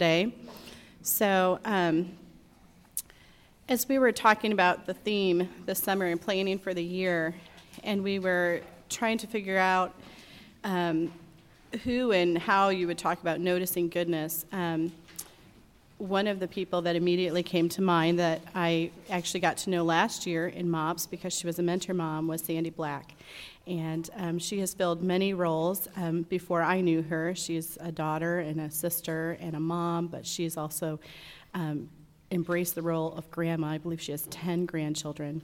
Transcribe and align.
today. 0.00 0.32
So, 1.02 1.60
um, 1.66 2.12
as 3.68 3.86
we 3.86 3.98
were 3.98 4.12
talking 4.12 4.50
about 4.50 4.86
the 4.86 4.94
theme 4.94 5.46
this 5.66 5.78
summer 5.78 6.06
and 6.06 6.18
planning 6.18 6.58
for 6.58 6.72
the 6.72 6.82
year, 6.82 7.34
and 7.84 8.02
we 8.02 8.18
were 8.18 8.62
trying 8.88 9.18
to 9.18 9.26
figure 9.26 9.58
out 9.58 9.94
um, 10.64 11.12
who 11.84 12.12
and 12.12 12.38
how 12.38 12.70
you 12.70 12.86
would 12.86 12.96
talk 12.96 13.20
about 13.20 13.40
noticing 13.40 13.90
goodness, 13.90 14.46
um, 14.52 14.90
one 16.00 16.26
of 16.26 16.40
the 16.40 16.48
people 16.48 16.80
that 16.82 16.96
immediately 16.96 17.42
came 17.42 17.68
to 17.68 17.82
mind 17.82 18.18
that 18.18 18.40
I 18.54 18.90
actually 19.10 19.40
got 19.40 19.58
to 19.58 19.70
know 19.70 19.84
last 19.84 20.26
year 20.26 20.48
in 20.48 20.70
MOPS 20.70 21.06
because 21.06 21.34
she 21.34 21.46
was 21.46 21.58
a 21.58 21.62
mentor 21.62 21.92
mom 21.92 22.26
was 22.26 22.40
Sandy 22.40 22.70
Black. 22.70 23.14
And 23.66 24.08
um, 24.16 24.38
she 24.38 24.60
has 24.60 24.72
filled 24.72 25.02
many 25.02 25.34
roles 25.34 25.88
um, 25.96 26.22
before 26.22 26.62
I 26.62 26.80
knew 26.80 27.02
her. 27.02 27.34
She's 27.34 27.76
a 27.80 27.92
daughter 27.92 28.38
and 28.38 28.62
a 28.62 28.70
sister 28.70 29.36
and 29.40 29.54
a 29.54 29.60
mom, 29.60 30.06
but 30.06 30.26
she's 30.26 30.56
also 30.56 30.98
um, 31.52 31.90
embraced 32.30 32.74
the 32.74 32.82
role 32.82 33.12
of 33.12 33.30
grandma. 33.30 33.68
I 33.68 33.78
believe 33.78 34.00
she 34.00 34.12
has 34.12 34.22
10 34.22 34.64
grandchildren. 34.64 35.42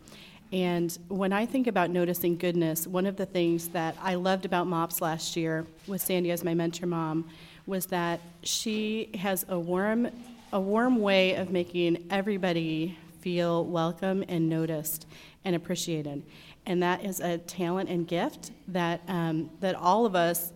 And 0.52 0.96
when 1.08 1.34
I 1.34 1.44
think 1.44 1.66
about 1.66 1.90
noticing 1.90 2.38
goodness, 2.38 2.86
one 2.86 3.04
of 3.04 3.16
the 3.16 3.26
things 3.26 3.68
that 3.68 3.94
I 4.00 4.14
loved 4.14 4.46
about 4.46 4.66
MOPS 4.66 5.02
last 5.02 5.36
year 5.36 5.66
with 5.86 6.00
Sandy 6.00 6.30
as 6.30 6.42
my 6.42 6.54
mentor 6.54 6.86
mom 6.86 7.28
was 7.66 7.86
that 7.86 8.20
she 8.42 9.10
has 9.18 9.44
a 9.48 9.58
warm, 9.58 10.08
a 10.52 10.60
warm 10.60 11.00
way 11.00 11.34
of 11.34 11.50
making 11.50 12.06
everybody 12.10 12.96
feel 13.20 13.64
welcome 13.64 14.24
and 14.28 14.48
noticed 14.48 15.06
and 15.44 15.56
appreciated. 15.56 16.22
And 16.66 16.82
that 16.82 17.04
is 17.04 17.20
a 17.20 17.38
talent 17.38 17.88
and 17.88 18.06
gift 18.06 18.52
that, 18.68 19.00
um, 19.08 19.50
that 19.60 19.74
all 19.74 20.06
of 20.06 20.14
us 20.14 20.52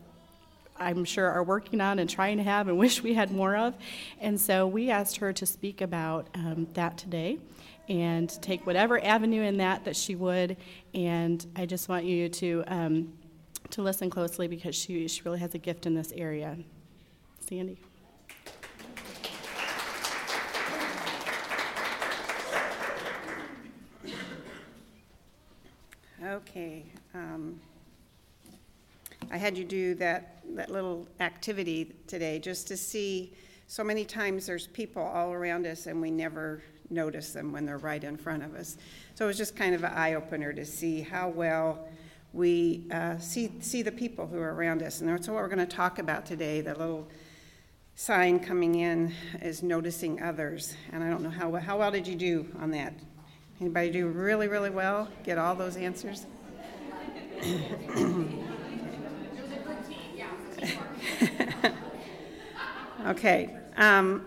I'm 0.76 1.04
sure 1.04 1.28
are 1.28 1.42
working 1.42 1.80
on 1.80 1.98
and 1.98 2.08
trying 2.08 2.38
to 2.38 2.42
have 2.42 2.68
and 2.68 2.78
wish 2.86 3.02
we 3.02 3.14
had 3.14 3.30
more 3.32 3.56
of. 3.56 3.74
And 4.20 4.40
so 4.40 4.66
we 4.66 4.90
asked 4.90 5.16
her 5.18 5.32
to 5.32 5.44
speak 5.44 5.80
about 5.80 6.28
um, 6.34 6.66
that 6.74 6.96
today 6.96 7.38
and 7.88 8.30
take 8.40 8.66
whatever 8.66 9.04
avenue 9.04 9.42
in 9.42 9.56
that 9.58 9.84
that 9.84 9.96
she 9.96 10.14
would. 10.14 10.56
And 10.94 11.44
I 11.56 11.66
just 11.66 11.88
want 11.88 12.04
you 12.04 12.28
to 12.28 12.64
um, 12.68 13.12
to 13.70 13.82
listen 13.82 14.10
closely 14.10 14.48
because 14.48 14.74
she, 14.74 15.06
she 15.06 15.22
really 15.22 15.38
has 15.38 15.54
a 15.54 15.58
gift 15.58 15.86
in 15.86 15.94
this 15.94 16.12
area. 16.12 16.56
Sandy. 17.40 17.78
Okay. 26.30 26.84
Um, 27.12 27.58
I 29.32 29.36
had 29.36 29.58
you 29.58 29.64
do 29.64 29.96
that, 29.96 30.44
that 30.54 30.70
little 30.70 31.08
activity 31.18 31.92
today 32.06 32.38
just 32.38 32.68
to 32.68 32.76
see. 32.76 33.32
So 33.66 33.82
many 33.82 34.04
times 34.04 34.46
there's 34.46 34.68
people 34.68 35.02
all 35.02 35.32
around 35.32 35.66
us 35.66 35.88
and 35.88 36.00
we 36.00 36.12
never 36.12 36.62
notice 36.88 37.32
them 37.32 37.50
when 37.50 37.66
they're 37.66 37.78
right 37.78 38.04
in 38.04 38.16
front 38.16 38.44
of 38.44 38.54
us. 38.54 38.76
So 39.16 39.24
it 39.24 39.26
was 39.28 39.38
just 39.38 39.56
kind 39.56 39.74
of 39.74 39.82
an 39.82 39.90
eye 39.92 40.14
opener 40.14 40.52
to 40.52 40.64
see 40.64 41.00
how 41.00 41.30
well 41.30 41.88
we 42.32 42.84
uh, 42.92 43.18
see, 43.18 43.50
see 43.58 43.82
the 43.82 43.90
people 43.90 44.28
who 44.28 44.38
are 44.38 44.54
around 44.54 44.84
us. 44.84 45.00
And 45.00 45.10
that's 45.10 45.26
what 45.26 45.34
we're 45.34 45.48
going 45.48 45.58
to 45.58 45.66
talk 45.66 45.98
about 45.98 46.26
today. 46.26 46.60
The 46.60 46.74
little 46.76 47.08
sign 47.96 48.38
coming 48.38 48.76
in 48.76 49.12
is 49.42 49.64
noticing 49.64 50.22
others. 50.22 50.76
And 50.92 51.02
I 51.02 51.10
don't 51.10 51.24
know 51.24 51.30
how, 51.30 51.52
how 51.56 51.80
well 51.80 51.90
did 51.90 52.06
you 52.06 52.14
do 52.14 52.46
on 52.60 52.70
that? 52.70 52.94
Anybody 53.60 53.90
do 53.90 54.06
really, 54.08 54.48
really 54.48 54.70
well? 54.70 55.06
Get 55.22 55.36
all 55.36 55.54
those 55.54 55.76
answers? 55.76 56.24
okay. 63.06 63.54
Um, 63.76 64.24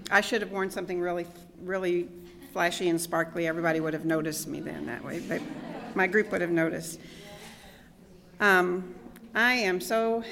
I 0.10 0.20
should 0.20 0.42
have 0.42 0.50
worn 0.50 0.70
something 0.70 1.00
really, 1.00 1.26
really 1.62 2.10
flashy 2.52 2.90
and 2.90 3.00
sparkly. 3.00 3.46
Everybody 3.46 3.80
would 3.80 3.94
have 3.94 4.04
noticed 4.04 4.46
me 4.46 4.60
then 4.60 4.84
that 4.84 5.02
way. 5.02 5.20
But 5.20 5.40
my 5.94 6.06
group 6.06 6.30
would 6.30 6.42
have 6.42 6.50
noticed. 6.50 7.00
Um, 8.38 8.94
I 9.34 9.54
am 9.54 9.80
so 9.80 10.24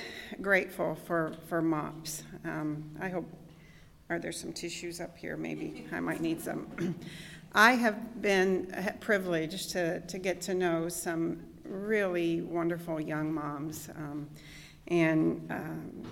grateful 0.43 0.99
for, 1.07 1.33
for 1.49 1.63
MOPS. 1.63 2.25
Um, 2.45 2.85
I 3.01 3.09
hope, 3.09 3.25
are 4.11 4.19
there 4.19 4.33
some 4.33 4.53
tissues 4.53 5.01
up 5.01 5.17
here? 5.17 5.39
Maybe 5.39 5.87
I 5.91 6.01
might 6.01 6.21
need 6.21 6.43
some. 6.43 6.67
I 7.53 7.73
have 7.73 8.23
been 8.23 8.73
privileged 9.01 9.71
to, 9.71 10.01
to 10.01 10.19
get 10.19 10.41
to 10.43 10.55
know 10.55 10.89
some 10.89 11.43
really 11.65 12.43
wonderful 12.43 13.01
young 13.01 13.33
moms. 13.33 13.89
Um, 13.97 14.29
and 14.87 15.47
um, 15.51 16.03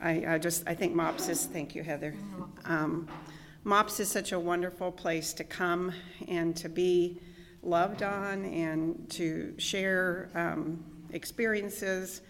I, 0.00 0.34
I, 0.34 0.38
just, 0.38 0.62
I 0.66 0.74
think 0.74 0.94
MOPS 0.94 1.28
is, 1.28 1.46
thank 1.46 1.74
you, 1.74 1.82
Heather. 1.82 2.14
Um, 2.66 3.08
MOPS 3.64 3.98
is 3.98 4.08
such 4.08 4.30
a 4.30 4.38
wonderful 4.38 4.92
place 4.92 5.32
to 5.34 5.44
come 5.44 5.92
and 6.28 6.56
to 6.56 6.68
be 6.68 7.20
loved 7.64 8.04
on 8.04 8.44
and 8.44 9.10
to 9.10 9.54
share 9.58 10.30
um, 10.36 10.84
experiences, 11.10 12.20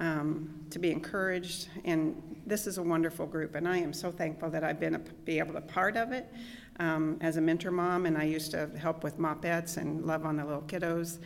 um, 0.00 0.66
to 0.70 0.80
be 0.80 0.90
encouraged. 0.90 1.68
And 1.84 2.40
this 2.44 2.66
is 2.66 2.78
a 2.78 2.82
wonderful 2.82 3.26
group, 3.26 3.54
and 3.54 3.68
I 3.68 3.76
am 3.76 3.92
so 3.92 4.10
thankful 4.10 4.50
that 4.50 4.64
I've 4.64 4.80
been 4.80 4.96
a, 4.96 4.98
be 4.98 5.38
able 5.38 5.54
to 5.54 5.60
part 5.60 5.96
of 5.96 6.10
it 6.10 6.26
um, 6.80 7.18
as 7.20 7.36
a 7.36 7.40
mentor 7.40 7.70
mom. 7.70 8.06
And 8.06 8.18
I 8.18 8.24
used 8.24 8.50
to 8.50 8.68
help 8.76 9.04
with 9.04 9.18
MOPPETS 9.18 9.76
and 9.76 10.04
love 10.04 10.26
on 10.26 10.36
the 10.36 10.44
little 10.44 10.62
kiddos. 10.62 11.18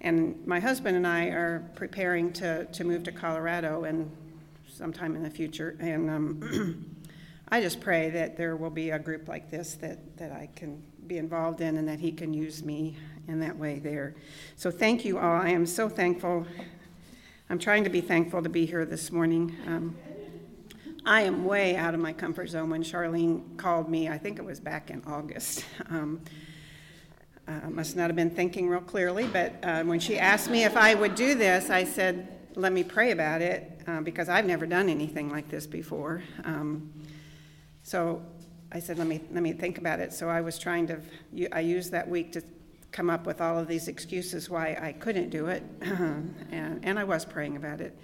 And 0.00 0.46
my 0.46 0.60
husband 0.60 0.96
and 0.96 1.06
I 1.06 1.26
are 1.26 1.68
preparing 1.74 2.32
to, 2.34 2.64
to 2.66 2.84
move 2.84 3.02
to 3.04 3.12
Colorado 3.12 3.84
and 3.84 4.10
sometime 4.72 5.16
in 5.16 5.22
the 5.22 5.30
future. 5.30 5.76
And 5.80 6.08
um, 6.08 6.96
I 7.48 7.60
just 7.60 7.80
pray 7.80 8.10
that 8.10 8.36
there 8.36 8.56
will 8.56 8.70
be 8.70 8.90
a 8.90 8.98
group 8.98 9.28
like 9.28 9.50
this 9.50 9.74
that, 9.74 10.16
that 10.16 10.32
I 10.32 10.48
can 10.54 10.82
be 11.06 11.18
involved 11.18 11.60
in 11.60 11.76
and 11.76 11.88
that 11.88 12.00
he 12.00 12.12
can 12.12 12.32
use 12.32 12.64
me 12.64 12.96
in 13.28 13.40
that 13.40 13.56
way 13.56 13.78
there. 13.78 14.14
So 14.56 14.70
thank 14.70 15.04
you 15.04 15.18
all. 15.18 15.40
I 15.40 15.50
am 15.50 15.66
so 15.66 15.88
thankful. 15.88 16.46
I'm 17.50 17.58
trying 17.58 17.84
to 17.84 17.90
be 17.90 18.00
thankful 18.00 18.42
to 18.42 18.48
be 18.48 18.66
here 18.66 18.84
this 18.84 19.10
morning. 19.10 19.56
Um, 19.66 19.96
I 21.06 21.20
am 21.22 21.44
way 21.44 21.76
out 21.76 21.94
of 21.94 22.00
my 22.00 22.12
comfort 22.12 22.48
zone 22.48 22.68
when 22.70 22.82
Charlene 22.82 23.56
called 23.56 23.88
me. 23.88 24.08
I 24.08 24.18
think 24.18 24.40
it 24.40 24.44
was 24.44 24.58
back 24.58 24.90
in 24.90 25.02
August. 25.06 25.64
Um, 25.88 26.20
uh, 27.46 27.70
must 27.70 27.94
not 27.94 28.08
have 28.08 28.16
been 28.16 28.30
thinking 28.30 28.68
real 28.68 28.80
clearly, 28.80 29.28
but 29.28 29.54
uh, 29.62 29.84
when 29.84 30.00
she 30.00 30.18
asked 30.18 30.50
me 30.50 30.64
if 30.64 30.76
I 30.76 30.94
would 30.94 31.14
do 31.14 31.36
this, 31.36 31.70
I 31.70 31.84
said, 31.84 32.26
let 32.56 32.72
me 32.72 32.82
pray 32.82 33.12
about 33.12 33.40
it 33.40 33.82
uh, 33.86 34.00
because 34.00 34.28
I've 34.28 34.46
never 34.46 34.66
done 34.66 34.88
anything 34.88 35.30
like 35.30 35.48
this 35.48 35.64
before. 35.64 36.24
Um, 36.42 36.92
so 37.84 38.20
I 38.72 38.80
said, 38.80 38.98
let 38.98 39.06
me, 39.06 39.20
let 39.30 39.44
me 39.44 39.52
think 39.52 39.78
about 39.78 40.00
it. 40.00 40.12
So 40.12 40.28
I 40.28 40.40
was 40.40 40.58
trying 40.58 40.88
to, 40.88 41.00
I 41.52 41.60
used 41.60 41.92
that 41.92 42.08
week 42.08 42.32
to 42.32 42.42
come 42.90 43.10
up 43.10 43.26
with 43.26 43.40
all 43.40 43.56
of 43.56 43.68
these 43.68 43.86
excuses 43.86 44.50
why 44.50 44.76
I 44.80 44.90
couldn't 44.90 45.30
do 45.30 45.46
it, 45.46 45.62
and, 45.82 46.80
and 46.82 46.98
I 46.98 47.04
was 47.04 47.24
praying 47.24 47.54
about 47.54 47.80
it. 47.80 47.96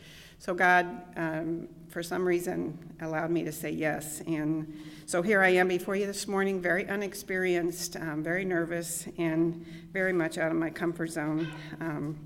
So 0.43 0.55
God, 0.55 0.89
um, 1.17 1.69
for 1.89 2.03
some 2.03 2.27
reason, 2.27 2.77
allowed 3.01 3.31
me 3.31 3.45
to 3.45 3.53
say 3.53 3.71
yes. 3.71 4.23
And 4.27 4.77
so 5.07 5.23
here 5.23 5.41
I 5.41 5.51
am 5.51 5.69
before 5.69 5.95
you 5.95 6.05
this 6.05 6.27
morning, 6.27 6.61
very 6.61 6.85
unexperienced, 6.89 7.95
um, 7.95 8.25
very 8.25 8.45
nervous, 8.45 9.07
and 9.19 9.65
very 9.93 10.13
much 10.13 10.39
out 10.39 10.51
of 10.51 10.57
my 10.57 10.69
comfort 10.69 11.13
zone. 11.13 11.47
Um, 11.81 12.19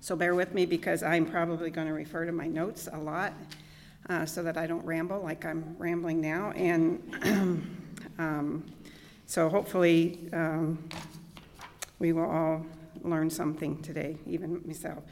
so 0.00 0.16
bear 0.16 0.34
with 0.34 0.54
me 0.54 0.66
because 0.66 1.04
I'm 1.04 1.24
probably 1.24 1.70
going 1.70 1.86
to 1.86 1.92
refer 1.92 2.24
to 2.24 2.32
my 2.32 2.48
notes 2.48 2.88
a 2.92 2.98
lot 2.98 3.32
uh, 4.08 4.26
so 4.26 4.42
that 4.42 4.56
I 4.56 4.66
don't 4.66 4.84
ramble 4.84 5.20
like 5.20 5.44
I'm 5.44 5.76
rambling 5.78 6.20
now. 6.20 6.50
And 6.56 7.00
um, 8.18 8.64
so 9.26 9.48
hopefully 9.48 10.18
um, 10.32 10.88
we 12.00 12.12
will 12.12 12.28
all 12.28 12.66
learn 13.04 13.30
something 13.30 13.80
today, 13.82 14.18
even 14.26 14.60
myself. 14.66 15.04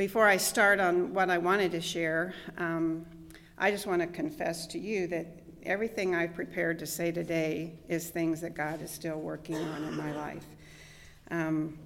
Before 0.00 0.26
I 0.26 0.38
start 0.38 0.80
on 0.80 1.12
what 1.12 1.28
I 1.28 1.36
wanted 1.36 1.72
to 1.72 1.80
share, 1.82 2.32
um, 2.56 3.04
I 3.58 3.70
just 3.70 3.86
want 3.86 4.00
to 4.00 4.06
confess 4.06 4.66
to 4.68 4.78
you 4.78 5.06
that 5.08 5.26
everything 5.62 6.14
I've 6.14 6.34
prepared 6.34 6.78
to 6.78 6.86
say 6.86 7.12
today 7.12 7.74
is 7.86 8.08
things 8.08 8.40
that 8.40 8.54
God 8.54 8.80
is 8.80 8.90
still 8.90 9.18
working 9.18 9.56
on 9.56 9.84
in 9.84 9.94
my 9.94 10.10
life. 10.12 10.46
Um, 11.30 11.78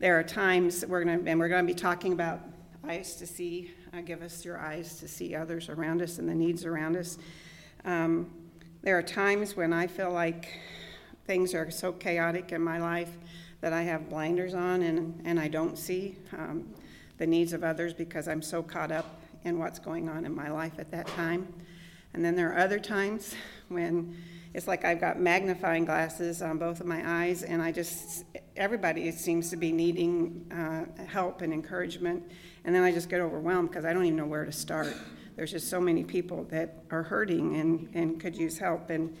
there 0.00 0.18
are 0.18 0.24
times 0.24 0.84
we're 0.84 1.04
going 1.04 1.24
to, 1.24 1.30
and 1.30 1.38
we're 1.38 1.48
going 1.48 1.64
to 1.64 1.72
be 1.72 1.78
talking 1.78 2.14
about 2.14 2.40
eyes 2.84 3.14
to 3.14 3.28
see. 3.28 3.70
Uh, 3.94 4.00
give 4.00 4.20
us 4.20 4.44
your 4.44 4.58
eyes 4.58 4.98
to 4.98 5.06
see 5.06 5.36
others 5.36 5.68
around 5.68 6.02
us 6.02 6.18
and 6.18 6.28
the 6.28 6.34
needs 6.34 6.64
around 6.64 6.96
us. 6.96 7.16
Um, 7.84 8.28
there 8.82 8.98
are 8.98 9.04
times 9.04 9.56
when 9.56 9.72
I 9.72 9.86
feel 9.86 10.10
like 10.10 10.58
things 11.28 11.54
are 11.54 11.70
so 11.70 11.92
chaotic 11.92 12.50
in 12.50 12.60
my 12.60 12.80
life 12.80 13.16
that 13.60 13.72
I 13.72 13.82
have 13.82 14.08
blinders 14.08 14.54
on 14.54 14.82
and, 14.82 15.20
and 15.24 15.38
I 15.38 15.48
don't 15.48 15.76
see 15.76 16.16
um, 16.32 16.66
the 17.18 17.26
needs 17.26 17.52
of 17.52 17.62
others 17.62 17.92
because 17.92 18.28
I'm 18.28 18.42
so 18.42 18.62
caught 18.62 18.90
up 18.90 19.20
in 19.44 19.58
what's 19.58 19.78
going 19.78 20.08
on 20.08 20.24
in 20.24 20.34
my 20.34 20.50
life 20.50 20.78
at 20.78 20.90
that 20.90 21.06
time. 21.08 21.52
And 22.14 22.24
then 22.24 22.34
there 22.34 22.52
are 22.52 22.58
other 22.58 22.78
times 22.78 23.34
when 23.68 24.16
it's 24.52 24.66
like 24.66 24.84
I've 24.84 25.00
got 25.00 25.20
magnifying 25.20 25.84
glasses 25.84 26.42
on 26.42 26.58
both 26.58 26.80
of 26.80 26.86
my 26.86 27.22
eyes, 27.22 27.44
and 27.44 27.62
I 27.62 27.70
just, 27.70 28.24
everybody 28.56 29.12
seems 29.12 29.48
to 29.50 29.56
be 29.56 29.70
needing 29.70 30.44
uh, 30.50 31.04
help 31.04 31.40
and 31.40 31.52
encouragement. 31.52 32.24
And 32.64 32.74
then 32.74 32.82
I 32.82 32.90
just 32.90 33.08
get 33.08 33.20
overwhelmed 33.20 33.70
because 33.70 33.84
I 33.84 33.92
don't 33.92 34.04
even 34.04 34.16
know 34.16 34.26
where 34.26 34.44
to 34.44 34.52
start. 34.52 34.92
there's 35.36 35.52
just 35.52 35.70
so 35.70 35.80
many 35.80 36.02
people 36.02 36.44
that 36.50 36.82
are 36.90 37.04
hurting 37.04 37.56
and, 37.56 37.88
and 37.94 38.20
could 38.20 38.36
use 38.36 38.58
help. 38.58 38.90
And, 38.90 39.16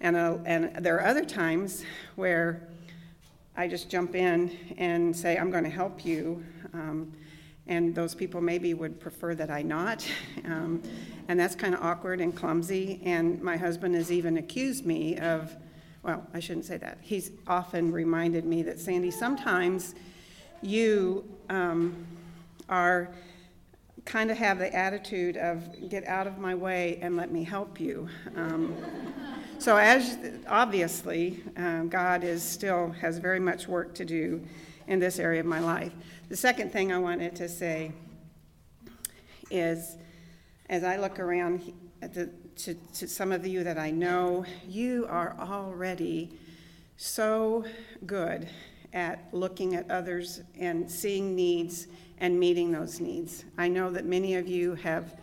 and, 0.00 0.16
uh, 0.16 0.36
and 0.44 0.84
there 0.84 0.96
are 0.96 1.06
other 1.06 1.24
times 1.24 1.82
where 2.16 2.68
I 3.58 3.66
just 3.66 3.90
jump 3.90 4.14
in 4.14 4.56
and 4.78 5.14
say, 5.14 5.36
I'm 5.36 5.50
going 5.50 5.64
to 5.64 5.70
help 5.70 6.04
you. 6.04 6.44
Um, 6.72 7.12
and 7.66 7.92
those 7.92 8.14
people 8.14 8.40
maybe 8.40 8.72
would 8.72 9.00
prefer 9.00 9.34
that 9.34 9.50
I 9.50 9.62
not. 9.62 10.06
Um, 10.44 10.82
and 11.26 11.38
that's 11.38 11.54
kind 11.54 11.74
of 11.74 11.82
awkward 11.82 12.22
and 12.22 12.34
clumsy. 12.34 13.02
And 13.04 13.42
my 13.42 13.56
husband 13.58 13.94
has 13.96 14.10
even 14.10 14.38
accused 14.38 14.86
me 14.86 15.18
of, 15.18 15.54
well, 16.02 16.26
I 16.32 16.40
shouldn't 16.40 16.64
say 16.64 16.78
that. 16.78 16.96
He's 17.02 17.32
often 17.46 17.92
reminded 17.92 18.46
me 18.46 18.62
that, 18.62 18.80
Sandy, 18.80 19.10
sometimes 19.10 19.94
you 20.62 21.28
um, 21.50 22.06
are 22.70 23.10
kind 24.06 24.30
of 24.30 24.38
have 24.38 24.58
the 24.58 24.74
attitude 24.74 25.36
of 25.36 25.90
get 25.90 26.06
out 26.06 26.26
of 26.26 26.38
my 26.38 26.54
way 26.54 26.98
and 27.02 27.14
let 27.14 27.30
me 27.30 27.44
help 27.44 27.78
you. 27.78 28.08
Um, 28.36 28.74
so, 29.58 29.76
as 29.76 30.18
obviously, 30.46 31.42
um, 31.56 31.88
God 31.88 32.24
is 32.24 32.42
still 32.42 32.90
has 33.00 33.18
very 33.18 33.40
much 33.40 33.68
work 33.68 33.94
to 33.96 34.04
do 34.04 34.42
in 34.86 34.98
this 34.98 35.18
area 35.18 35.40
of 35.40 35.46
my 35.46 35.60
life. 35.60 35.92
The 36.28 36.36
second 36.36 36.72
thing 36.72 36.92
I 36.92 36.98
wanted 36.98 37.36
to 37.36 37.48
say 37.48 37.92
is 39.50 39.96
as 40.68 40.84
I 40.84 40.96
look 40.96 41.18
around 41.18 41.72
the, 42.00 42.30
to, 42.56 42.74
to 42.74 43.08
some 43.08 43.32
of 43.32 43.46
you 43.46 43.64
that 43.64 43.78
I 43.78 43.90
know, 43.90 44.44
you 44.68 45.06
are 45.08 45.34
already 45.38 46.30
so 46.96 47.64
good 48.06 48.48
at 48.92 49.28
looking 49.32 49.74
at 49.74 49.90
others 49.90 50.42
and 50.58 50.90
seeing 50.90 51.34
needs 51.34 51.86
and 52.18 52.38
meeting 52.38 52.72
those 52.72 53.00
needs. 53.00 53.44
I 53.56 53.68
know 53.68 53.90
that 53.90 54.04
many 54.04 54.34
of 54.34 54.48
you 54.48 54.74
have, 54.76 55.14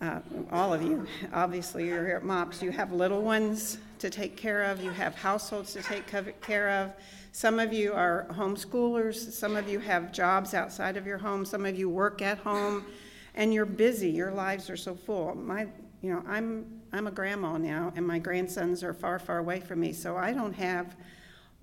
uh, 0.00 0.20
all 0.50 0.72
of 0.72 0.82
you, 0.82 1.06
obviously, 1.32 1.86
you're 1.86 2.06
here 2.06 2.16
at 2.16 2.24
MOPS, 2.24 2.62
you 2.62 2.70
have 2.70 2.92
little 2.92 3.20
ones 3.20 3.78
to 3.98 4.08
take 4.08 4.36
care 4.36 4.62
of, 4.62 4.82
you 4.82 4.90
have 4.90 5.14
households 5.14 5.74
to 5.74 5.82
take 5.82 6.04
care 6.40 6.70
of. 6.70 6.92
Some 7.32 7.58
of 7.58 7.72
you 7.72 7.92
are 7.92 8.26
homeschoolers, 8.30 9.16
some 9.32 9.56
of 9.56 9.68
you 9.68 9.78
have 9.78 10.10
jobs 10.10 10.54
outside 10.54 10.96
of 10.96 11.06
your 11.06 11.18
home, 11.18 11.44
some 11.44 11.66
of 11.66 11.78
you 11.78 11.90
work 11.90 12.22
at 12.22 12.38
home, 12.38 12.86
and 13.34 13.52
you're 13.52 13.66
busy. 13.66 14.08
Your 14.08 14.32
lives 14.32 14.70
are 14.70 14.76
so 14.76 14.94
full. 14.94 15.34
My, 15.34 15.66
you 16.00 16.12
know, 16.12 16.24
I'm 16.26 16.80
I'm 16.92 17.06
a 17.06 17.12
grandma 17.12 17.56
now, 17.56 17.92
and 17.94 18.04
my 18.04 18.18
grandsons 18.18 18.82
are 18.82 18.92
far, 18.92 19.20
far 19.20 19.38
away 19.38 19.60
from 19.60 19.80
me, 19.80 19.92
so 19.92 20.16
I 20.16 20.32
don't 20.32 20.54
have 20.54 20.96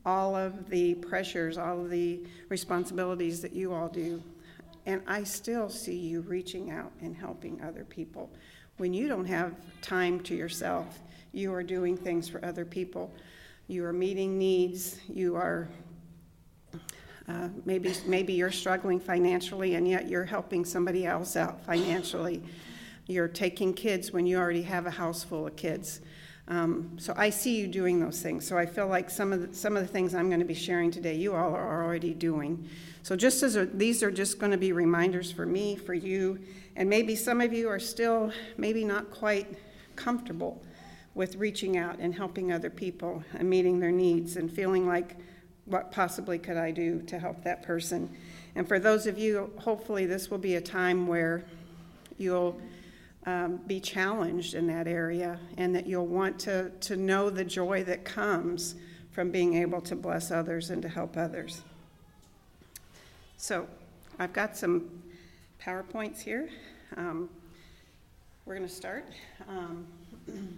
all 0.06 0.36
of 0.36 0.70
the 0.70 0.94
pressures, 0.96 1.58
all 1.58 1.82
of 1.82 1.90
the 1.90 2.22
responsibilities 2.48 3.42
that 3.42 3.52
you 3.52 3.74
all 3.74 3.90
do. 3.90 4.24
And 4.88 5.04
I 5.06 5.24
still 5.24 5.70
see 5.70 5.98
you 5.98 6.22
reaching 6.22 6.72
out 6.72 6.92
and 7.02 7.16
helping 7.16 7.62
other 7.62 7.84
people. 7.84 8.32
When 8.78 8.92
you 8.92 9.08
don't 9.08 9.26
have 9.26 9.54
time 9.82 10.20
to 10.22 10.36
yourself, 10.36 11.00
you 11.32 11.54
are 11.54 11.62
doing 11.62 11.96
things 11.96 12.28
for 12.28 12.44
other 12.44 12.66
people 12.66 13.14
you 13.70 13.84
are 13.84 13.92
meeting 13.92 14.38
needs, 14.38 14.98
you 15.14 15.36
are 15.36 15.68
uh, 17.28 17.50
maybe 17.66 17.94
maybe 18.06 18.32
you're 18.32 18.52
struggling 18.52 18.98
financially 18.98 19.76
and 19.76 19.86
yet 19.86 20.08
you're 20.08 20.24
helping 20.24 20.64
somebody 20.64 21.06
else 21.06 21.36
out 21.36 21.62
financially. 21.66 22.42
You're 23.08 23.28
taking 23.28 23.74
kids 23.74 24.14
when 24.14 24.26
you 24.26 24.38
already 24.38 24.62
have 24.62 24.86
a 24.86 24.92
house 24.92 25.22
full 25.22 25.48
of 25.48 25.58
kids. 25.58 26.00
Um, 26.50 26.98
so 26.98 27.14
I 27.18 27.30
see 27.30 27.58
you 27.58 27.68
doing 27.68 28.00
those 28.00 28.22
things. 28.22 28.48
So 28.48 28.58
I 28.58 28.66
feel 28.66 28.88
like 28.88 29.10
some 29.10 29.34
of 29.34 29.50
the, 29.50 29.56
some 29.56 29.76
of 29.76 29.82
the 29.82 29.88
things 29.88 30.16
I'm 30.16 30.30
going 30.30 30.40
to 30.40 30.46
be 30.46 30.54
sharing 30.54 30.92
today, 30.92 31.16
you 31.16 31.36
all 31.36 31.54
are 31.54 31.84
already 31.84 32.14
doing. 32.14 32.68
So 33.04 33.16
just 33.16 33.44
as 33.44 33.56
a, 33.56 33.66
these 33.66 34.02
are 34.02 34.12
just 34.12 34.40
going 34.40 34.52
to 34.52 34.58
be 34.58 34.72
reminders 34.72 35.32
for 35.32 35.46
me, 35.46 35.76
for 35.76 35.94
you, 35.94 36.40
and 36.76 36.90
maybe 36.90 37.16
some 37.16 37.42
of 37.42 37.52
you 37.52 37.68
are 37.70 37.80
still 37.80 38.32
maybe 38.58 38.86
not 38.86 39.12
quite 39.12 39.48
comfortable 39.96 40.64
with 41.16 41.36
reaching 41.36 41.78
out 41.78 41.98
and 42.00 42.14
helping 42.14 42.52
other 42.52 42.70
people 42.70 43.24
and 43.34 43.50
meeting 43.50 43.80
their 43.80 43.92
needs 43.92 44.38
and 44.38 44.52
feeling 44.52 44.88
like, 44.88 45.16
what 45.66 45.92
possibly 45.92 46.38
could 46.38 46.56
I 46.56 46.72
do 46.72 47.02
to 47.04 47.20
help 47.20 47.44
that 47.44 47.64
person? 47.64 48.16
And 48.56 48.68
for 48.68 48.80
those 48.80 49.06
of 49.06 49.18
you, 49.18 49.52
hopefully, 49.58 50.06
this 50.06 50.32
will 50.32 50.38
be 50.38 50.56
a 50.56 50.62
time 50.62 51.08
where 51.08 51.44
you'll 52.18 52.60
um, 53.28 53.58
be 53.68 53.80
challenged 53.80 54.56
in 54.56 54.66
that 54.68 54.88
area 54.88 55.40
and 55.58 55.76
that 55.76 55.86
you'll 55.86 56.08
want 56.08 56.40
to, 56.40 56.72
to 56.82 56.96
know 56.96 57.30
the 57.30 57.44
joy 57.44 57.84
that 57.84 58.04
comes 58.04 58.74
from 59.12 59.30
being 59.30 59.54
able 59.54 59.82
to 59.82 59.96
bless 59.96 60.32
others 60.32 60.72
and 60.72 60.82
to 60.82 60.90
help 60.90 61.16
others. 61.16 61.62
So, 63.38 63.68
I've 64.18 64.34
got 64.34 64.58
some 64.58 64.90
PowerPoints 65.64 66.22
here. 66.22 66.50
Um, 66.96 67.30
we're 68.46 68.56
going 68.56 68.68
to 68.68 68.74
start. 68.74 69.06
Um, 69.48 69.86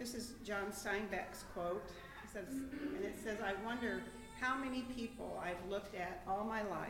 This 0.00 0.14
is 0.14 0.32
John 0.46 0.72
Steinbeck's 0.72 1.44
quote. 1.52 1.84
It 2.24 2.30
says, 2.32 2.46
and 2.48 3.04
it 3.04 3.16
says, 3.22 3.36
I 3.44 3.52
wonder 3.66 4.00
how 4.40 4.56
many 4.56 4.80
people 4.96 5.38
I've 5.44 5.70
looked 5.70 5.94
at 5.94 6.22
all 6.26 6.42
my 6.42 6.62
life 6.62 6.88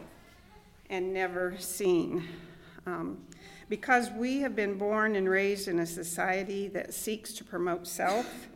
and 0.90 1.12
never 1.12 1.56
seen. 1.58 2.28
Um, 2.86 3.18
because 3.70 4.10
we 4.10 4.40
have 4.40 4.56
been 4.56 4.76
born 4.76 5.14
and 5.14 5.28
raised 5.28 5.68
in 5.68 5.78
a 5.78 5.86
society 5.86 6.66
that 6.66 6.92
seeks 6.92 7.32
to 7.32 7.44
promote 7.44 7.86
self 7.86 8.48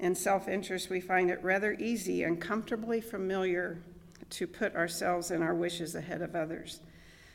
and 0.00 0.16
self 0.16 0.48
interest, 0.48 0.88
we 0.88 1.00
find 1.00 1.30
it 1.30 1.38
rather 1.44 1.74
easy 1.74 2.24
and 2.24 2.40
comfortably 2.40 3.00
familiar 3.00 3.78
to 4.30 4.46
put 4.46 4.74
ourselves 4.74 5.30
and 5.30 5.44
our 5.44 5.54
wishes 5.54 5.94
ahead 5.94 6.22
of 6.22 6.34
others. 6.34 6.80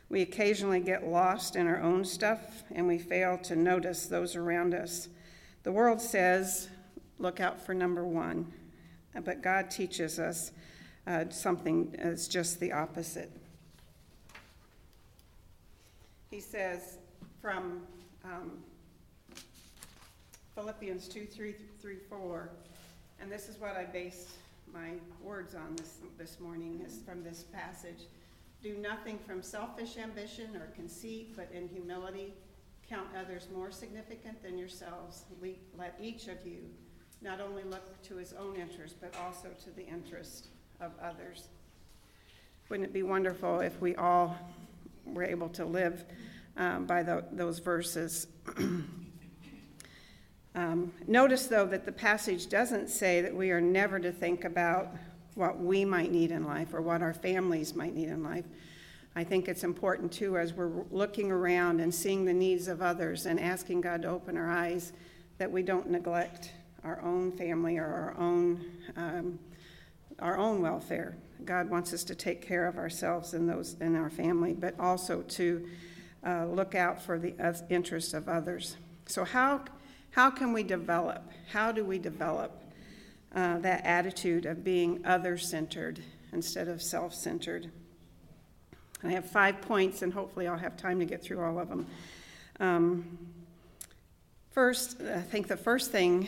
We 0.09 0.23
occasionally 0.23 0.79
get 0.79 1.07
lost 1.07 1.55
in 1.55 1.67
our 1.67 1.79
own 1.79 2.03
stuff 2.03 2.63
and 2.71 2.87
we 2.87 2.97
fail 2.97 3.37
to 3.43 3.55
notice 3.55 4.07
those 4.07 4.35
around 4.35 4.73
us. 4.73 5.07
The 5.61 5.71
world 5.71 6.01
says, 6.01 6.67
look 7.19 7.39
out 7.39 7.63
for 7.63 7.75
number 7.75 8.03
one, 8.03 8.51
but 9.23 9.43
God 9.43 9.69
teaches 9.69 10.17
us 10.17 10.51
uh, 11.05 11.25
something 11.29 11.95
that's 11.95 12.27
just 12.27 12.59
the 12.59 12.71
opposite. 12.71 13.31
He 16.31 16.39
says 16.39 16.98
from 17.41 17.81
um, 18.23 18.51
Philippians 20.55 21.07
2 21.07 21.25
3 21.25 21.55
through 21.81 21.99
4, 22.09 22.49
and 23.21 23.31
this 23.31 23.47
is 23.47 23.59
what 23.59 23.77
I 23.77 23.85
based 23.85 24.29
my 24.73 24.91
words 25.23 25.55
on 25.55 25.75
this, 25.75 25.97
this 26.17 26.39
morning, 26.39 26.81
is 26.85 26.99
from 27.05 27.23
this 27.23 27.43
passage. 27.43 28.07
Do 28.61 28.75
nothing 28.77 29.17
from 29.25 29.41
selfish 29.41 29.97
ambition 29.97 30.55
or 30.57 30.67
conceit, 30.75 31.33
but 31.35 31.49
in 31.53 31.67
humility 31.69 32.33
count 32.89 33.07
others 33.17 33.47
more 33.53 33.71
significant 33.71 34.41
than 34.43 34.57
yourselves. 34.57 35.23
let 35.77 35.97
each 36.01 36.27
of 36.27 36.45
you 36.45 36.57
not 37.21 37.39
only 37.39 37.63
look 37.63 38.01
to 38.03 38.15
his 38.15 38.33
own 38.33 38.55
interest, 38.55 38.95
but 38.99 39.13
also 39.23 39.49
to 39.63 39.69
the 39.71 39.85
interest 39.85 40.47
of 40.81 40.91
others. 41.01 41.47
Wouldn't 42.67 42.89
it 42.89 42.93
be 42.93 43.03
wonderful 43.03 43.59
if 43.59 43.79
we 43.79 43.95
all 43.95 44.35
were 45.05 45.23
able 45.23 45.49
to 45.49 45.65
live 45.65 46.03
um, 46.59 46.85
by 46.85 47.01
the, 47.01 47.25
those 47.31 47.57
verses? 47.57 48.27
um, 50.55 50.93
notice, 51.07 51.47
though, 51.47 51.65
that 51.65 51.85
the 51.85 51.91
passage 51.91 52.47
doesn't 52.47 52.89
say 52.89 53.21
that 53.21 53.35
we 53.35 53.49
are 53.49 53.61
never 53.61 53.99
to 53.99 54.11
think 54.11 54.45
about 54.45 54.93
what 55.33 55.57
we 55.57 55.83
might 55.85 56.11
need 56.11 56.29
in 56.29 56.45
life 56.45 56.73
or 56.73 56.81
what 56.81 57.01
our 57.01 57.13
families 57.13 57.73
might 57.73 57.95
need 57.95 58.09
in 58.09 58.21
life. 58.21 58.45
I 59.15 59.23
think 59.23 59.47
it's 59.47 59.63
important 59.63 60.11
too, 60.11 60.37
as 60.37 60.53
we're 60.53 60.83
looking 60.91 61.31
around 61.31 61.79
and 61.79 61.93
seeing 61.93 62.25
the 62.25 62.33
needs 62.33 62.67
of 62.67 62.81
others 62.81 63.25
and 63.25 63.39
asking 63.39 63.81
God 63.81 64.03
to 64.03 64.09
open 64.09 64.37
our 64.37 64.49
eyes, 64.49 64.93
that 65.39 65.51
we 65.51 65.63
don't 65.63 65.89
neglect 65.89 66.51
our 66.83 67.01
own 67.01 67.31
family 67.31 67.77
or 67.77 67.85
our 67.85 68.15
own 68.17 68.65
um, 68.95 69.39
our 70.19 70.37
own 70.37 70.61
welfare. 70.61 71.17
God 71.45 71.69
wants 71.69 71.93
us 71.93 72.03
to 72.05 72.15
take 72.15 72.41
care 72.41 72.67
of 72.67 72.77
ourselves 72.77 73.33
and 73.33 73.49
those 73.49 73.75
in 73.79 73.95
our 73.95 74.09
family, 74.09 74.53
but 74.53 74.77
also 74.79 75.21
to 75.21 75.65
uh, 76.25 76.45
look 76.45 76.75
out 76.75 77.01
for 77.01 77.17
the 77.19 77.33
interests 77.69 78.13
of 78.13 78.27
others. 78.27 78.77
So 79.05 79.23
how 79.23 79.61
how 80.11 80.31
can 80.31 80.53
we 80.53 80.63
develop? 80.63 81.31
How 81.51 81.71
do 81.71 81.85
we 81.85 81.99
develop 81.99 82.51
uh, 83.35 83.59
that 83.59 83.85
attitude 83.85 84.45
of 84.45 84.63
being 84.63 85.05
other-centered 85.05 86.01
instead 86.33 86.67
of 86.67 86.81
self-centered? 86.81 87.71
I 89.03 89.11
have 89.11 89.29
five 89.29 89.61
points, 89.61 90.01
and 90.01 90.11
hopefully 90.11 90.47
I'll 90.47 90.57
have 90.57 90.75
time 90.75 90.99
to 90.99 91.05
get 91.05 91.23
through 91.23 91.41
all 91.41 91.59
of 91.59 91.69
them. 91.69 91.87
Um, 92.59 93.17
first, 94.51 94.99
I 95.01 95.21
think 95.21 95.47
the 95.47 95.57
first 95.57 95.91
thing 95.91 96.27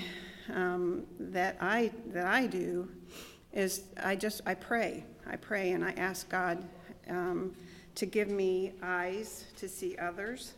um, 0.54 1.06
that 1.20 1.58
I 1.60 1.92
that 2.14 2.28
I 2.28 2.48
do 2.48 2.88
is 3.52 3.84
I 4.02 4.16
just 4.16 4.42
I 4.46 4.54
pray. 4.54 5.04
I 5.28 5.36
pray 5.36 5.72
and 5.72 5.84
I 5.84 5.92
ask 5.92 6.30
God 6.30 6.64
um, 7.10 7.56
to 7.96 8.06
give 8.06 8.30
me 8.30 8.74
eyes 8.82 9.46
to 9.58 9.68
see 9.68 9.98
others. 9.98 10.54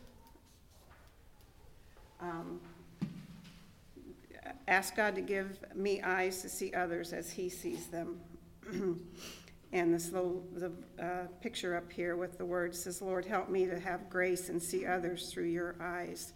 Um, 2.20 2.60
ask 4.68 4.96
God 4.96 5.14
to 5.14 5.20
give 5.20 5.58
me 5.74 6.00
eyes 6.02 6.42
to 6.42 6.48
see 6.48 6.72
others 6.72 7.12
as 7.12 7.30
He 7.30 7.48
sees 7.48 7.86
them. 7.88 8.20
And 9.74 9.92
this 9.92 10.12
little 10.12 10.40
the, 10.54 10.70
uh, 11.02 11.26
picture 11.40 11.74
up 11.74 11.90
here 11.90 12.16
with 12.16 12.38
the 12.38 12.44
words 12.44 12.80
says, 12.80 13.02
Lord, 13.02 13.26
help 13.26 13.48
me 13.48 13.66
to 13.66 13.80
have 13.80 14.08
grace 14.08 14.48
and 14.48 14.62
see 14.62 14.86
others 14.86 15.32
through 15.32 15.46
your 15.46 15.74
eyes. 15.80 16.32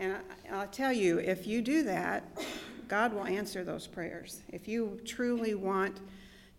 And 0.00 0.14
I, 0.14 0.56
I'll 0.56 0.66
tell 0.66 0.92
you, 0.92 1.18
if 1.20 1.46
you 1.46 1.62
do 1.62 1.84
that, 1.84 2.36
God 2.88 3.14
will 3.14 3.26
answer 3.26 3.62
those 3.62 3.86
prayers. 3.86 4.40
If 4.48 4.66
you 4.66 4.98
truly 5.04 5.54
want 5.54 6.00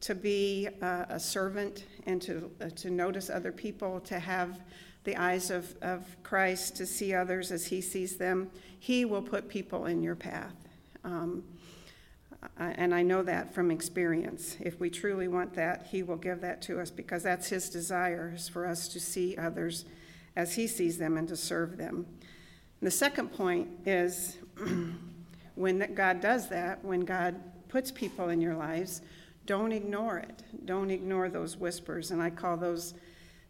to 0.02 0.16
be 0.16 0.70
uh, 0.82 1.04
a 1.10 1.20
servant 1.20 1.84
and 2.06 2.22
to, 2.22 2.52
uh, 2.62 2.70
to 2.76 2.90
notice 2.90 3.30
other 3.30 3.52
people, 3.52 4.00
to 4.02 4.20
have 4.20 4.60
the 5.04 5.16
eyes 5.16 5.52
of, 5.52 5.76
of 5.82 6.04
Christ, 6.24 6.76
to 6.78 6.86
see 6.86 7.14
others 7.14 7.52
as 7.52 7.68
He 7.68 7.82
sees 7.82 8.18
them, 8.18 8.50
He 8.80 9.06
will 9.06 9.22
put 9.22 9.48
people 9.48 9.86
in 9.86 10.02
your 10.02 10.16
path. 10.16 10.56
Um, 11.04 11.44
and 12.58 12.94
I 12.94 13.02
know 13.02 13.24
that 13.24 13.54
from 13.54 13.72
experience. 13.72 14.58
If 14.60 14.80
we 14.80 14.90
truly 14.90 15.28
want 15.28 15.54
that, 15.56 15.88
He 15.92 16.04
will 16.04 16.18
give 16.18 16.42
that 16.42 16.62
to 16.64 16.80
us 16.80 16.92
because 16.92 17.24
that's 17.24 17.50
His 17.50 17.70
desire, 17.70 18.34
is 18.36 18.50
for 18.50 18.66
us 18.66 18.88
to 18.90 19.00
see 19.00 19.38
others 19.38 19.86
as 20.36 20.56
He 20.56 20.68
sees 20.68 20.98
them 20.98 21.18
and 21.18 21.28
to 21.28 21.36
serve 21.36 21.78
them. 21.78 22.06
And 22.82 22.88
the 22.88 22.92
second 22.92 23.30
point 23.30 23.70
is 23.86 24.38
when 25.56 25.94
God 25.94 26.22
does 26.22 26.50
that, 26.50 26.84
when 26.84 27.02
God 27.02 27.36
puts 27.68 27.92
people 27.92 28.30
in 28.30 28.42
your 28.42 28.56
lives, 28.56 29.02
don't 29.46 29.72
ignore 29.72 30.18
it. 30.18 30.44
Don't 30.66 30.90
ignore 30.90 31.30
those 31.30 31.58
whispers. 31.58 32.12
And 32.12 32.22
I 32.22 32.30
call 32.30 32.58
those, 32.58 32.94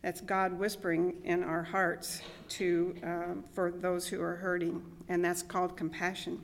that's 0.01 0.21
God 0.21 0.53
whispering 0.53 1.15
in 1.23 1.43
our 1.43 1.63
hearts 1.63 2.21
to, 2.49 2.95
um, 3.03 3.43
for 3.53 3.71
those 3.71 4.07
who 4.07 4.21
are 4.21 4.35
hurting. 4.35 4.83
And 5.07 5.23
that's 5.23 5.41
called 5.41 5.77
compassion. 5.77 6.41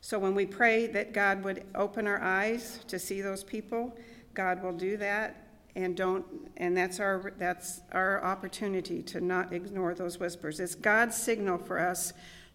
So 0.00 0.18
when 0.18 0.34
we 0.34 0.46
pray 0.46 0.86
that 0.88 1.12
God 1.12 1.42
would 1.44 1.64
open 1.74 2.06
our 2.06 2.22
eyes 2.22 2.80
to 2.88 2.98
see 2.98 3.20
those 3.20 3.44
people, 3.44 3.96
God 4.34 4.62
will 4.62 4.72
do 4.72 4.96
that. 4.98 5.44
And 5.74 5.96
don't, 5.96 6.24
and 6.56 6.76
that's 6.76 6.98
our 6.98 7.32
that's 7.38 7.82
our 7.92 8.24
opportunity 8.24 9.02
to 9.02 9.20
not 9.20 9.52
ignore 9.52 9.94
those 9.94 10.18
whispers. 10.18 10.58
It's 10.58 10.74
God's 10.74 11.16
signal 11.16 11.58
for 11.58 11.78
us 11.78 12.12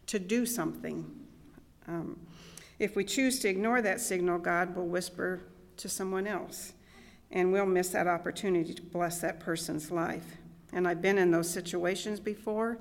to 0.08 0.20
do 0.20 0.46
something. 0.46 1.10
Um, 1.88 2.20
if 2.80 2.96
we 2.96 3.04
choose 3.04 3.40
to 3.40 3.50
ignore 3.50 3.82
that 3.82 4.02
signal, 4.02 4.40
God 4.40 4.76
will 4.76 4.88
whisper 4.88 5.42
to 5.78 5.90
someone 5.90 6.28
else, 6.28 6.74
and 7.32 7.52
we'll 7.52 7.66
miss 7.66 7.90
that 7.90 8.08
opportunity 8.08 8.74
to 8.74 8.82
bless 8.82 9.20
that 9.22 9.40
person's 9.40 9.92
life. 9.92 10.38
And 10.72 10.88
I've 10.88 11.02
been 11.02 11.18
in 11.18 11.32
those 11.32 11.50
situations 11.50 12.20
before 12.20 12.80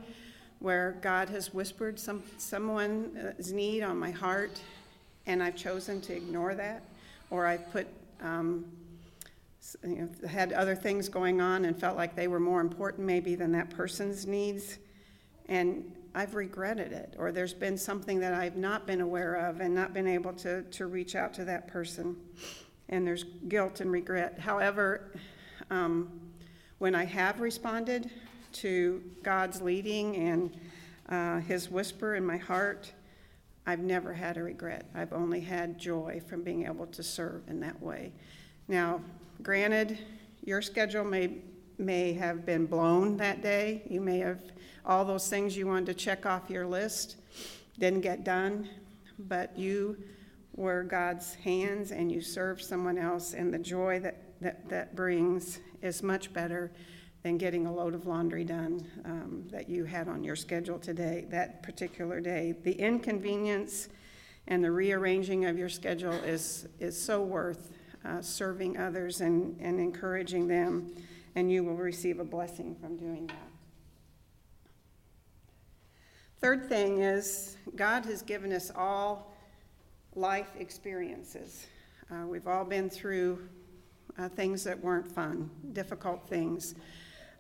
where 0.59 0.97
God 1.03 1.29
has 1.29 1.53
whispered 1.53 1.99
some, 1.99 2.23
someone's 2.39 3.53
need 3.53 3.83
on 3.83 3.99
my 3.99 4.11
heart, 4.11 4.61
and 5.27 5.43
I've 5.43 5.57
chosen 5.57 6.01
to 6.03 6.15
ignore 6.15 6.55
that, 6.55 6.85
or 7.31 7.47
I've 7.47 7.71
put, 7.71 7.87
um, 8.21 8.65
you 9.85 10.09
know, 10.23 10.29
had 10.29 10.53
other 10.53 10.75
things 10.75 11.09
going 11.09 11.41
on 11.41 11.65
and 11.65 11.79
felt 11.79 11.97
like 11.97 12.15
they 12.15 12.29
were 12.29 12.41
more 12.41 12.61
important 12.61 13.07
maybe 13.07 13.35
than 13.35 13.53
that 13.53 13.71
person's 13.71 14.27
needs, 14.27 14.79
and 15.49 15.93
I've 16.15 16.35
regretted 16.35 16.93
it, 16.93 17.15
or 17.19 17.33
there's 17.33 17.55
been 17.55 17.79
something 17.79 18.21
that 18.21 18.35
I've 18.35 18.57
not 18.57 18.87
been 18.87 19.01
aware 19.01 19.35
of 19.35 19.61
and 19.61 19.75
not 19.75 19.95
been 19.95 20.07
able 20.07 20.33
to, 20.35 20.63
to 20.63 20.87
reach 20.87 21.15
out 21.15 21.33
to 21.35 21.45
that 21.47 21.69
person, 21.69 22.17
and 22.89 23.07
there's 23.07 23.25
guilt 23.49 23.81
and 23.81 23.91
regret. 23.91 24.39
However, 24.39 25.13
um, 25.71 26.21
when 26.79 26.95
I 26.95 27.05
have 27.05 27.41
responded, 27.41 28.11
to 28.53 29.03
God's 29.23 29.61
leading 29.61 30.17
and 30.17 30.57
uh, 31.09 31.41
His 31.41 31.71
whisper 31.71 32.15
in 32.15 32.25
my 32.25 32.37
heart, 32.37 32.93
I've 33.67 33.81
never 33.81 34.13
had 34.13 34.37
a 34.37 34.43
regret. 34.43 34.87
I've 34.95 35.13
only 35.13 35.41
had 35.41 35.79
joy 35.79 36.21
from 36.27 36.43
being 36.43 36.67
able 36.67 36.87
to 36.87 37.03
serve 37.03 37.43
in 37.49 37.61
that 37.61 37.81
way. 37.81 38.13
Now, 38.69 39.01
granted, 39.43 39.99
your 40.45 40.63
schedule 40.63 41.05
may 41.05 41.39
may 41.83 42.13
have 42.15 42.47
been 42.47 42.67
blown 42.67 43.17
that 43.19 43.43
day. 43.43 43.83
You 43.89 44.01
may 44.01 44.19
have 44.21 44.41
all 44.87 45.05
those 45.05 45.29
things 45.29 45.57
you 45.57 45.67
wanted 45.67 45.87
to 45.87 45.95
check 45.95 46.27
off 46.27 46.49
your 46.49 46.67
list 46.67 47.17
didn't 47.79 48.01
get 48.03 48.25
done, 48.25 48.69
but 49.19 49.59
you 49.59 49.97
were 50.55 50.83
God's 50.83 51.35
hands 51.35 51.91
and 51.91 52.13
you 52.13 52.21
served 52.21 52.63
someone 52.63 52.99
else, 52.99 53.35
and 53.35 53.53
the 53.53 53.59
joy 53.59 54.01
that, 54.01 54.41
that, 54.41 54.69
that 54.69 54.95
brings 54.95 55.61
is 55.81 56.03
much 56.03 56.33
better 56.33 56.71
than 57.23 57.39
getting 57.39 57.67
a 57.67 57.73
load 57.73 57.95
of 57.95 58.07
laundry 58.07 58.45
done 58.45 58.87
um, 59.05 59.45
that 59.51 59.69
you 59.69 59.85
had 59.85 60.09
on 60.09 60.25
your 60.25 60.37
schedule 60.37 60.79
today, 60.79 61.27
that 61.31 61.63
particular 61.63 62.21
day. 62.21 62.55
The 62.63 62.73
inconvenience 62.73 63.89
and 64.49 64.63
the 64.63 64.71
rearranging 64.71 65.45
of 65.47 65.57
your 65.57 65.69
schedule 65.69 66.13
is, 66.13 66.67
is 66.81 67.01
so 67.01 67.23
worth 67.23 67.71
uh, 68.05 68.21
serving 68.21 68.77
others 68.77 69.21
and, 69.21 69.57
and 69.61 69.79
encouraging 69.79 70.49
them, 70.49 70.93
and 71.35 71.51
you 71.51 71.65
will 71.65 71.77
receive 71.77 72.19
a 72.19 72.25
blessing 72.25 72.77
from 72.81 72.97
doing 72.97 73.27
that. 73.29 73.49
Third 76.41 76.69
thing 76.69 77.01
is, 77.01 77.57
God 77.77 78.05
has 78.07 78.21
given 78.23 78.53
us 78.53 78.73
all 78.75 79.33
life 80.15 80.51
experiences. 80.59 81.67
Uh, 82.11 82.27
we've 82.27 82.49
all 82.49 82.65
been 82.65 82.91
through 82.91 83.49
uh, 84.19 84.29
things 84.29 84.65
that 84.65 84.79
weren't 84.83 85.07
fun, 85.11 85.49
difficult 85.73 86.29
things. 86.29 86.75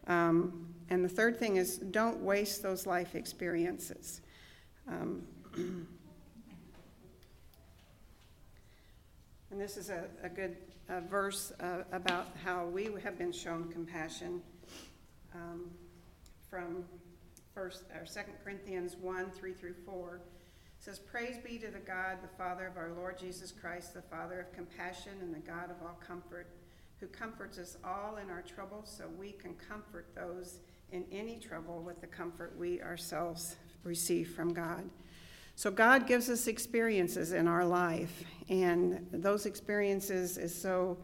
Um, 0.06 0.72
and 0.88 1.04
the 1.04 1.08
third 1.08 1.38
thing 1.38 1.56
is 1.56 1.78
don't 1.78 2.20
waste 2.20 2.62
those 2.62 2.86
life 2.86 3.14
experiences. 3.14 4.20
Um, 4.88 5.22
and 5.56 5.86
this 9.60 9.76
is 9.76 9.90
a, 9.90 10.04
a 10.22 10.28
good 10.28 10.56
uh, 10.92 11.00
verse 11.00 11.52
uh, 11.60 11.84
about 11.92 12.26
how 12.44 12.66
we 12.66 12.90
have 13.02 13.16
been 13.16 13.32
shown 13.32 13.70
compassion 13.72 14.42
um, 15.34 15.70
from 16.50 16.84
first 17.54 17.84
or 17.98 18.04
second 18.04 18.34
corinthians 18.44 18.96
1 19.00 19.30
3 19.30 19.52
through 19.54 19.74
4 19.86 20.16
it 20.16 20.22
says 20.78 20.98
praise 20.98 21.36
be 21.44 21.58
to 21.58 21.70
the 21.70 21.78
god 21.78 22.18
the 22.22 22.36
father 22.36 22.66
of 22.66 22.76
our 22.76 22.92
lord 22.92 23.18
jesus 23.18 23.52
christ 23.52 23.94
the 23.94 24.02
father 24.02 24.40
of 24.40 24.52
compassion 24.52 25.12
and 25.22 25.34
the 25.34 25.38
god 25.40 25.70
of 25.70 25.76
all 25.82 25.98
comfort 26.06 26.48
who 27.00 27.06
comforts 27.06 27.58
us 27.58 27.76
all 27.84 28.18
in 28.22 28.30
our 28.30 28.42
troubles 28.42 28.92
so 28.96 29.08
we 29.18 29.32
can 29.32 29.54
comfort 29.54 30.06
those 30.14 30.58
in 30.92 31.04
any 31.10 31.38
trouble 31.38 31.80
with 31.80 32.00
the 32.00 32.06
comfort 32.06 32.54
we 32.58 32.80
ourselves 32.82 33.56
receive 33.82 34.28
from 34.28 34.52
God. 34.52 34.88
So 35.54 35.70
God 35.70 36.06
gives 36.06 36.28
us 36.28 36.46
experiences 36.46 37.32
in 37.32 37.46
our 37.46 37.64
life, 37.64 38.24
and 38.48 39.06
those 39.12 39.46
experiences 39.46 40.38
is 40.38 40.54
so 40.54 40.98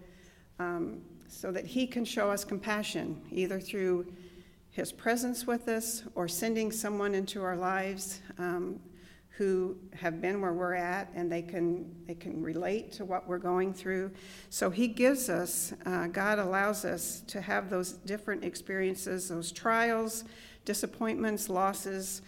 um, 0.59 1.03
so 1.29 1.53
that 1.53 1.67
He 1.67 1.87
can 1.87 2.05
show 2.05 2.31
us 2.31 2.45
compassion, 2.45 3.21
either 3.31 3.61
through 3.61 4.07
His 4.71 4.93
presence 4.93 5.47
with 5.47 5.69
us 5.69 6.03
or 6.15 6.27
sending 6.27 6.73
someone 6.73 7.15
into 7.15 7.43
our 7.43 7.57
lives 7.57 8.21
um, 8.39 8.81
who 9.39 9.77
have 9.95 10.21
been 10.21 10.41
where 10.41 10.53
we're 10.53 10.75
at 10.75 11.09
and 11.15 11.31
they 11.31 11.43
can 11.43 11.95
they 12.09 12.15
can 12.15 12.43
relate 12.43 12.91
to 12.91 13.05
what 13.05 13.29
we're 13.29 13.39
going 13.39 13.73
through. 13.73 14.11
So 14.51 14.69
he 14.69 14.89
gives 14.89 15.31
us 15.31 15.73
uh, 15.87 16.09
god 16.09 16.41
allows 16.41 16.85
us 16.85 17.23
to 17.29 17.41
have 17.41 17.71
those 17.71 17.93
different 17.93 18.43
experiences 18.43 19.29
those 19.29 19.53
trials 19.53 20.25
disappointments 20.65 21.49
losses 21.49 22.21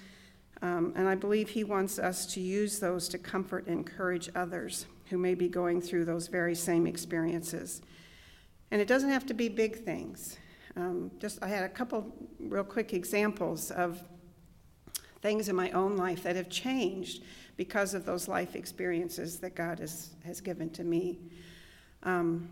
um, 0.62 0.92
and 0.96 1.08
i 1.08 1.14
believe 1.14 1.48
he 1.48 1.64
wants 1.64 1.98
us 1.98 2.26
to 2.26 2.40
use 2.40 2.78
those 2.78 3.08
to 3.08 3.18
comfort 3.18 3.66
and 3.66 3.78
encourage 3.78 4.28
others 4.34 4.86
who 5.08 5.18
may 5.18 5.34
be 5.34 5.48
going 5.48 5.80
through 5.80 6.04
those 6.04 6.28
very 6.28 6.54
same 6.54 6.86
experiences 6.86 7.82
and 8.70 8.80
it 8.80 8.88
doesn't 8.88 9.10
have 9.10 9.26
to 9.26 9.34
be 9.34 9.48
big 9.48 9.84
things 9.84 10.38
um, 10.76 11.10
just 11.18 11.42
i 11.42 11.48
had 11.48 11.64
a 11.64 11.68
couple 11.68 12.06
real 12.38 12.64
quick 12.64 12.92
examples 12.92 13.70
of 13.70 14.02
things 15.22 15.48
in 15.48 15.56
my 15.56 15.70
own 15.72 15.96
life 15.96 16.22
that 16.22 16.36
have 16.36 16.48
changed 16.48 17.22
because 17.56 17.92
of 17.94 18.06
those 18.06 18.26
life 18.26 18.56
experiences 18.56 19.38
that 19.40 19.54
God 19.54 19.80
has, 19.80 20.14
has 20.24 20.40
given 20.40 20.70
to 20.70 20.82
me. 20.82 21.18
Um, 22.02 22.48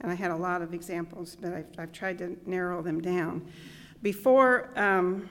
and 0.00 0.12
I 0.12 0.14
had 0.14 0.30
a 0.30 0.36
lot 0.36 0.62
of 0.62 0.72
examples, 0.72 1.36
but 1.40 1.52
I've, 1.52 1.66
I've 1.76 1.92
tried 1.92 2.18
to 2.18 2.36
narrow 2.46 2.82
them 2.82 3.00
down. 3.00 3.50
Before, 4.02 4.70
um, 4.76 5.28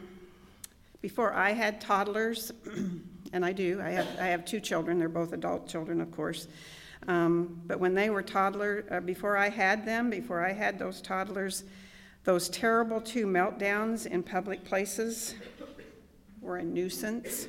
before 1.01 1.33
I 1.33 1.51
had 1.51 1.79
toddlers, 1.79 2.51
and 3.33 3.45
I 3.45 3.53
do, 3.53 3.81
I 3.81 3.89
have, 3.89 4.07
I 4.19 4.27
have 4.27 4.45
two 4.45 4.59
children, 4.59 4.99
they're 4.99 5.09
both 5.09 5.33
adult 5.33 5.67
children, 5.67 6.01
of 6.01 6.11
course. 6.11 6.47
Um, 7.07 7.61
but 7.65 7.79
when 7.79 7.93
they 7.93 8.09
were 8.09 8.21
toddler, 8.21 8.85
uh, 8.91 8.99
before 8.99 9.37
I 9.37 9.49
had 9.49 9.85
them, 9.85 10.09
before 10.09 10.45
I 10.45 10.51
had 10.51 10.77
those 10.77 11.01
toddlers, 11.01 11.63
those 12.25 12.49
terrible 12.49 12.99
two 12.99 13.25
meltdowns 13.25 14.05
in 14.05 14.21
public 14.21 14.65
places 14.65 15.35
were 16.41 16.57
a 16.57 16.63
nuisance. 16.63 17.47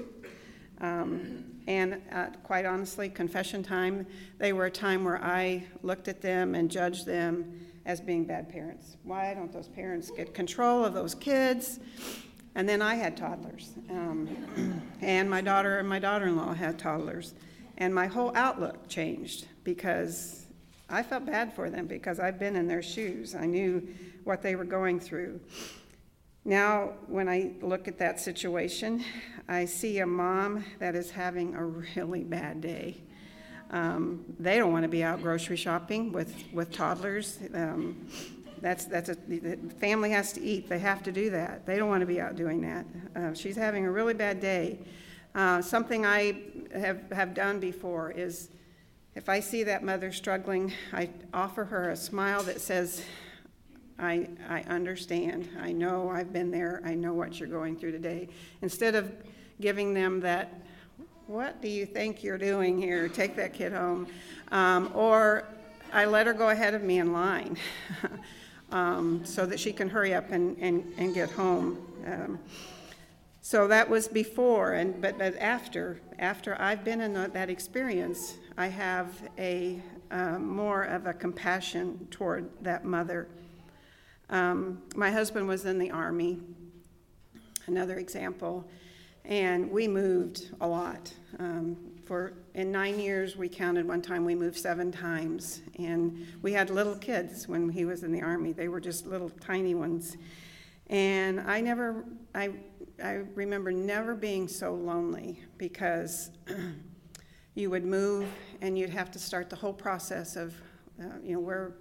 Um, 0.81 1.45
and 1.67 2.01
uh, 2.13 2.27
quite 2.43 2.65
honestly, 2.65 3.09
confession 3.09 3.63
time, 3.63 4.07
they 4.39 4.53
were 4.53 4.67
a 4.67 4.71
time 4.71 5.05
where 5.05 5.23
I 5.23 5.65
looked 5.83 6.09
at 6.09 6.23
them 6.23 6.55
and 6.55 6.71
judged 6.71 7.05
them 7.05 7.61
as 7.85 8.01
being 8.01 8.25
bad 8.25 8.49
parents. 8.49 8.97
Why 9.03 9.35
don't 9.35 9.53
those 9.53 9.69
parents 9.69 10.11
get 10.11 10.33
control 10.33 10.85
of 10.85 10.95
those 10.95 11.15
kids? 11.15 11.81
And 12.55 12.69
then 12.69 12.83
I 12.83 12.95
had 12.95 13.17
toddlers. 13.17 13.73
Um, 13.91 14.83
and 15.01 15.31
my 15.31 15.41
daughter 15.41 15.79
and 15.79 15.89
my 15.89 15.99
daughter 15.99 16.27
in 16.27 16.37
law 16.37 16.53
had 16.53 16.79
toddlers. 16.79 17.35
And 17.79 17.95
my 17.95 18.07
whole 18.07 18.33
outlook 18.35 18.89
changed 18.89 19.47
because 19.65 20.47
I 20.89 21.03
felt 21.03 21.25
bad 21.25 21.55
for 21.55 21.71
them 21.71 21.87
because 21.87 22.19
I've 22.19 22.39
been 22.39 22.57
in 22.57 22.67
their 22.67 22.83
shoes. 22.83 23.35
I 23.35 23.47
knew 23.47 23.89
what 24.25 24.43
they 24.43 24.57
were 24.57 24.65
going 24.65 25.01
through. 25.01 25.41
Now, 26.45 26.95
when 27.07 27.29
I 27.29 27.53
look 27.61 27.87
at 27.87 27.99
that 27.99 28.19
situation, 28.19 29.05
I 29.49 29.67
see 29.67 29.99
a 29.99 30.07
mom 30.07 30.65
that 30.79 30.95
is 30.95 31.11
having 31.11 31.55
a 31.55 31.65
really 31.65 32.25
bad 32.25 32.61
day. 32.61 33.03
Um, 33.71 34.25
they 34.39 34.59
don't 34.59 34.73
want 34.73 34.83
to 34.83 34.89
be 34.89 35.05
out 35.05 35.23
grocery 35.23 35.57
shopping 35.57 36.13
with, 36.13 36.35
with 36.53 36.73
toddlers. 36.73 37.39
Um, 37.55 38.09
that's, 38.61 38.85
that's 38.85 39.09
a, 39.09 39.15
the 39.15 39.57
family 39.79 40.11
has 40.11 40.33
to 40.35 40.43
eat. 40.43 40.69
They 40.69 40.79
have 40.79 41.03
to 41.05 41.13
do 41.13 41.31
that. 41.31 41.67
They 41.67 41.77
don't 41.77 41.89
want 41.89 42.01
to 42.01 42.07
be 42.07 42.21
out 42.21 42.37
doing 42.37 42.61
that. 42.63 42.87
Uh, 43.17 43.35
she's 43.35 43.57
having 43.57 43.87
a 43.87 43.91
really 43.91 44.15
bad 44.15 44.41
day. 44.41 44.79
Uh, 45.35 45.63
something 45.63 46.05
I 46.05 46.43
have, 46.75 47.11
have 47.13 47.35
done 47.35 47.61
before 47.61 48.11
is 48.11 48.49
if 49.15 49.29
I 49.29 49.41
see 49.41 49.65
that 49.65 49.83
mother 49.83 50.13
struggling, 50.13 50.73
I 50.93 51.11
offer 51.33 51.65
her 51.65 51.91
a 51.91 51.97
smile 51.97 52.43
that 52.45 52.61
says, 52.61 53.05
I, 53.99 54.29
I 54.49 54.63
understand. 54.63 55.49
I 55.61 55.73
know 55.73 56.09
I've 56.09 56.33
been 56.33 56.51
there. 56.51 56.81
I 56.85 56.95
know 56.95 57.13
what 57.13 57.39
you're 57.39 57.49
going 57.49 57.77
through 57.77 57.93
today. 57.93 58.29
Instead 58.63 58.95
of 58.95 59.13
giving 59.61 59.95
them 59.95 60.21
that, 60.21 60.63
what 61.27 61.61
do 61.61 61.69
you 61.69 61.87
think 61.87 62.23
you're 62.23 62.39
doing 62.39 62.81
here? 62.81 63.09
Take 63.09 63.37
that 63.37 63.53
kid 63.53 63.73
home. 63.73 64.07
Um, 64.51 64.91
or 64.95 65.45
I 65.93 66.07
let 66.07 66.27
her 66.27 66.33
go 66.33 66.51
ahead 66.51 66.75
of 66.75 66.83
me 66.83 66.99
in 66.99 67.13
line 67.13 67.59
um, 68.71 69.25
so 69.25 69.47
that 69.47 69.59
she 69.59 69.73
can 69.73 69.89
hurry 69.89 70.15
up 70.15 70.31
and, 70.31 70.57
and, 70.59 70.93
and 70.99 71.15
get 71.15 71.31
home. 71.31 71.79
Um, 72.07 72.39
so 73.43 73.67
that 73.69 73.89
was 73.89 74.07
before, 74.07 74.75
and 74.75 75.01
but, 75.01 75.19
but 75.19 75.37
after 75.39 76.01
after 76.19 76.61
I've 76.61 76.85
been 76.85 77.01
in 77.01 77.15
that 77.15 77.49
experience, 77.49 78.37
I 78.59 78.67
have 78.67 79.09
a 79.39 79.81
uh, 80.11 80.39
more 80.39 80.83
of 80.83 81.07
a 81.07 81.15
compassion 81.15 82.07
toward 82.11 82.51
that 82.63 82.85
mother. 82.85 83.29
Um, 84.29 84.83
my 84.95 85.11
husband 85.11 85.49
was 85.49 85.65
in 85.65 85.79
the 85.79 85.91
army. 85.91 86.41
Another 87.67 87.99
example, 87.99 88.69
and 89.25 89.71
we 89.71 89.89
moved 89.89 90.51
a 90.61 90.67
lot. 90.67 91.13
Um, 91.39 91.77
for 92.11 92.33
in 92.55 92.73
nine 92.73 92.99
years, 92.99 93.37
we 93.37 93.49
counted 93.49 93.87
one 93.87 94.03
time 94.03 94.25
we 94.25 94.35
moved 94.35 94.59
seven 94.59 94.91
times, 94.91 95.63
and 95.79 96.27
we 96.43 96.53
had 96.53 96.69
little 96.69 96.97
kids 96.97 97.47
when 97.47 97.69
he 97.69 97.85
was 97.85 98.03
in 98.03 98.11
the 98.11 98.21
army. 98.21 98.51
They 98.51 98.67
were 98.67 98.81
just 98.81 99.07
little 99.07 99.31
tiny 99.31 99.77
ones, 99.77 100.17
and 100.89 101.39
I 101.39 101.61
never 101.61 102.05
I 102.35 102.51
I 103.01 103.21
remember 103.37 103.71
never 103.71 104.17
being 104.17 104.49
so 104.49 104.75
lonely 104.75 105.41
because 105.57 106.31
you 107.55 107.71
would 107.71 107.85
move 107.85 108.27
and 108.61 108.77
you'd 108.77 108.91
have 108.91 109.13
to 109.13 109.21
start 109.21 109.49
the 109.49 109.55
whole 109.55 109.73
process 109.73 110.35
of, 110.35 110.53
uh, 111.01 111.05
you 111.23 111.35
know, 111.35 111.41
where, 111.41 111.77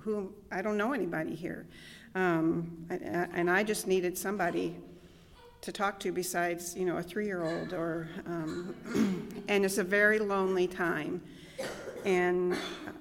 who, 0.00 0.34
I 0.50 0.60
don't 0.60 0.76
know 0.76 0.92
anybody 0.92 1.36
here. 1.36 1.68
Um, 2.16 2.84
and 2.90 3.48
I 3.48 3.62
just 3.62 3.86
needed 3.86 4.18
somebody 4.18 4.76
to 5.60 5.72
talk 5.72 5.98
to 6.00 6.12
besides, 6.12 6.76
you 6.76 6.84
know, 6.84 6.98
a 6.98 7.02
three 7.02 7.26
year 7.26 7.44
old 7.44 7.72
or, 7.72 8.08
um, 8.26 8.74
and 9.48 9.64
it's 9.64 9.78
a 9.78 9.84
very 9.84 10.18
lonely 10.18 10.66
time. 10.66 11.20
And 12.04 12.56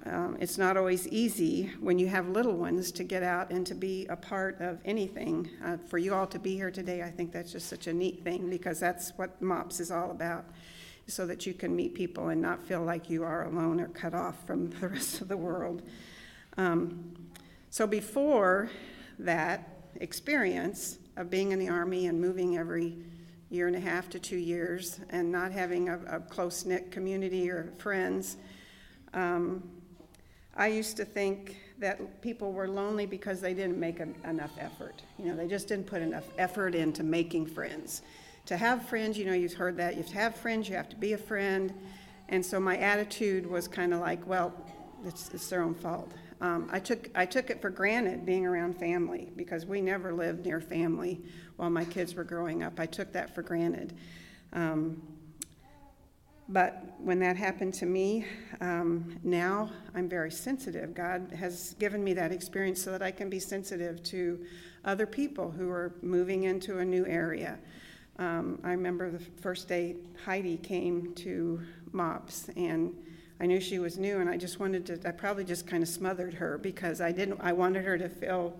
um, 0.05 0.37
it's 0.39 0.57
not 0.57 0.75
always 0.75 1.07
easy 1.09 1.71
when 1.79 1.99
you 1.99 2.07
have 2.07 2.27
little 2.29 2.57
ones 2.57 2.91
to 2.93 3.03
get 3.03 3.21
out 3.21 3.51
and 3.51 3.65
to 3.67 3.75
be 3.75 4.07
a 4.07 4.15
part 4.15 4.59
of 4.59 4.79
anything. 4.85 5.49
Uh, 5.63 5.77
for 5.87 5.99
you 5.99 6.13
all 6.13 6.25
to 6.27 6.39
be 6.39 6.55
here 6.55 6.71
today, 6.71 7.03
I 7.03 7.11
think 7.11 7.31
that's 7.31 7.51
just 7.51 7.67
such 7.67 7.87
a 7.87 7.93
neat 7.93 8.23
thing 8.23 8.49
because 8.49 8.79
that's 8.79 9.11
what 9.17 9.39
MOPS 9.41 9.79
is 9.79 9.91
all 9.91 10.09
about, 10.09 10.45
so 11.05 11.27
that 11.27 11.45
you 11.45 11.53
can 11.53 11.75
meet 11.75 11.93
people 11.93 12.29
and 12.29 12.41
not 12.41 12.63
feel 12.63 12.83
like 12.83 13.09
you 13.09 13.23
are 13.23 13.45
alone 13.45 13.79
or 13.79 13.87
cut 13.89 14.15
off 14.15 14.45
from 14.47 14.69
the 14.81 14.87
rest 14.87 15.21
of 15.21 15.27
the 15.27 15.37
world. 15.37 15.83
Um, 16.57 17.13
so 17.69 17.85
before 17.85 18.71
that 19.19 19.69
experience 20.01 20.97
of 21.17 21.29
being 21.29 21.51
in 21.51 21.59
the 21.59 21.67
Army 21.67 22.07
and 22.07 22.21
moving 22.21 22.57
every 22.57 22.95
year 23.49 23.67
and 23.67 23.75
a 23.75 23.79
half 23.79 24.09
to 24.09 24.19
two 24.19 24.37
years 24.37 24.99
and 25.09 25.31
not 25.31 25.51
having 25.51 25.89
a, 25.89 25.99
a 26.07 26.19
close 26.19 26.65
knit 26.65 26.91
community 26.91 27.49
or 27.49 27.73
friends, 27.77 28.37
um, 29.13 29.63
I 30.55 30.67
used 30.67 30.97
to 30.97 31.05
think 31.05 31.57
that 31.79 32.21
people 32.21 32.51
were 32.51 32.67
lonely 32.67 33.05
because 33.05 33.41
they 33.41 33.53
didn't 33.53 33.79
make 33.79 33.99
a, 33.99 34.07
enough 34.27 34.51
effort. 34.59 35.01
You 35.19 35.25
know, 35.25 35.35
they 35.35 35.47
just 35.47 35.67
didn't 35.67 35.87
put 35.87 36.01
enough 36.01 36.25
effort 36.37 36.73
into 36.75 37.03
making 37.03 37.47
friends. 37.47 38.01
To 38.47 38.57
have 38.57 38.87
friends, 38.87 39.17
you 39.17 39.25
know, 39.25 39.33
you've 39.33 39.53
heard 39.53 39.77
that. 39.77 39.95
You 39.95 40.01
have 40.03 40.11
to 40.11 40.17
have 40.17 40.35
friends, 40.35 40.69
you 40.69 40.75
have 40.75 40.89
to 40.89 40.95
be 40.95 41.13
a 41.13 41.17
friend. 41.17 41.73
And 42.29 42.45
so 42.45 42.59
my 42.59 42.77
attitude 42.77 43.45
was 43.45 43.67
kind 43.67 43.93
of 43.93 43.99
like, 43.99 44.25
well, 44.25 44.53
it's, 45.05 45.29
it's 45.33 45.47
their 45.47 45.61
own 45.61 45.75
fault. 45.75 46.11
Um, 46.39 46.69
I, 46.71 46.79
took, 46.79 47.09
I 47.15 47.25
took 47.25 47.49
it 47.49 47.61
for 47.61 47.69
granted 47.69 48.25
being 48.25 48.45
around 48.45 48.77
family 48.77 49.31
because 49.35 49.65
we 49.65 49.81
never 49.81 50.13
lived 50.13 50.45
near 50.45 50.61
family 50.61 51.21
while 51.55 51.69
my 51.69 51.85
kids 51.85 52.13
were 52.13 52.23
growing 52.23 52.61
up. 52.63 52.79
I 52.79 52.85
took 52.85 53.11
that 53.13 53.33
for 53.33 53.41
granted. 53.41 53.93
Um, 54.53 55.01
but 56.49 56.95
when 56.99 57.19
that 57.19 57.35
happened 57.35 57.73
to 57.75 57.85
me, 57.85 58.25
um, 58.61 59.19
now 59.23 59.69
I'm 59.95 60.07
very 60.07 60.31
sensitive. 60.31 60.93
God 60.93 61.31
has 61.37 61.75
given 61.77 62.03
me 62.03 62.13
that 62.13 62.31
experience 62.31 62.81
so 62.81 62.91
that 62.91 63.01
I 63.01 63.11
can 63.11 63.29
be 63.29 63.39
sensitive 63.39 64.01
to 64.03 64.45
other 64.85 65.05
people 65.05 65.51
who 65.51 65.69
are 65.69 65.95
moving 66.01 66.43
into 66.43 66.77
a 66.77 66.85
new 66.85 67.05
area. 67.05 67.57
Um, 68.17 68.59
I 68.63 68.71
remember 68.71 69.11
the 69.11 69.19
first 69.19 69.67
day 69.67 69.97
Heidi 70.23 70.57
came 70.57 71.13
to 71.15 71.59
MOPS, 71.91 72.49
and 72.55 72.95
I 73.39 73.45
knew 73.45 73.59
she 73.59 73.79
was 73.79 73.97
new, 73.97 74.19
and 74.19 74.29
I 74.29 74.37
just 74.37 74.59
wanted 74.59 74.85
to, 74.87 75.07
I 75.07 75.11
probably 75.11 75.43
just 75.43 75.67
kind 75.67 75.83
of 75.83 75.89
smothered 75.89 76.33
her 76.35 76.57
because 76.57 77.01
I 77.01 77.11
didn't, 77.11 77.39
I 77.41 77.53
wanted 77.53 77.85
her 77.85 77.97
to 77.97 78.09
feel 78.09 78.57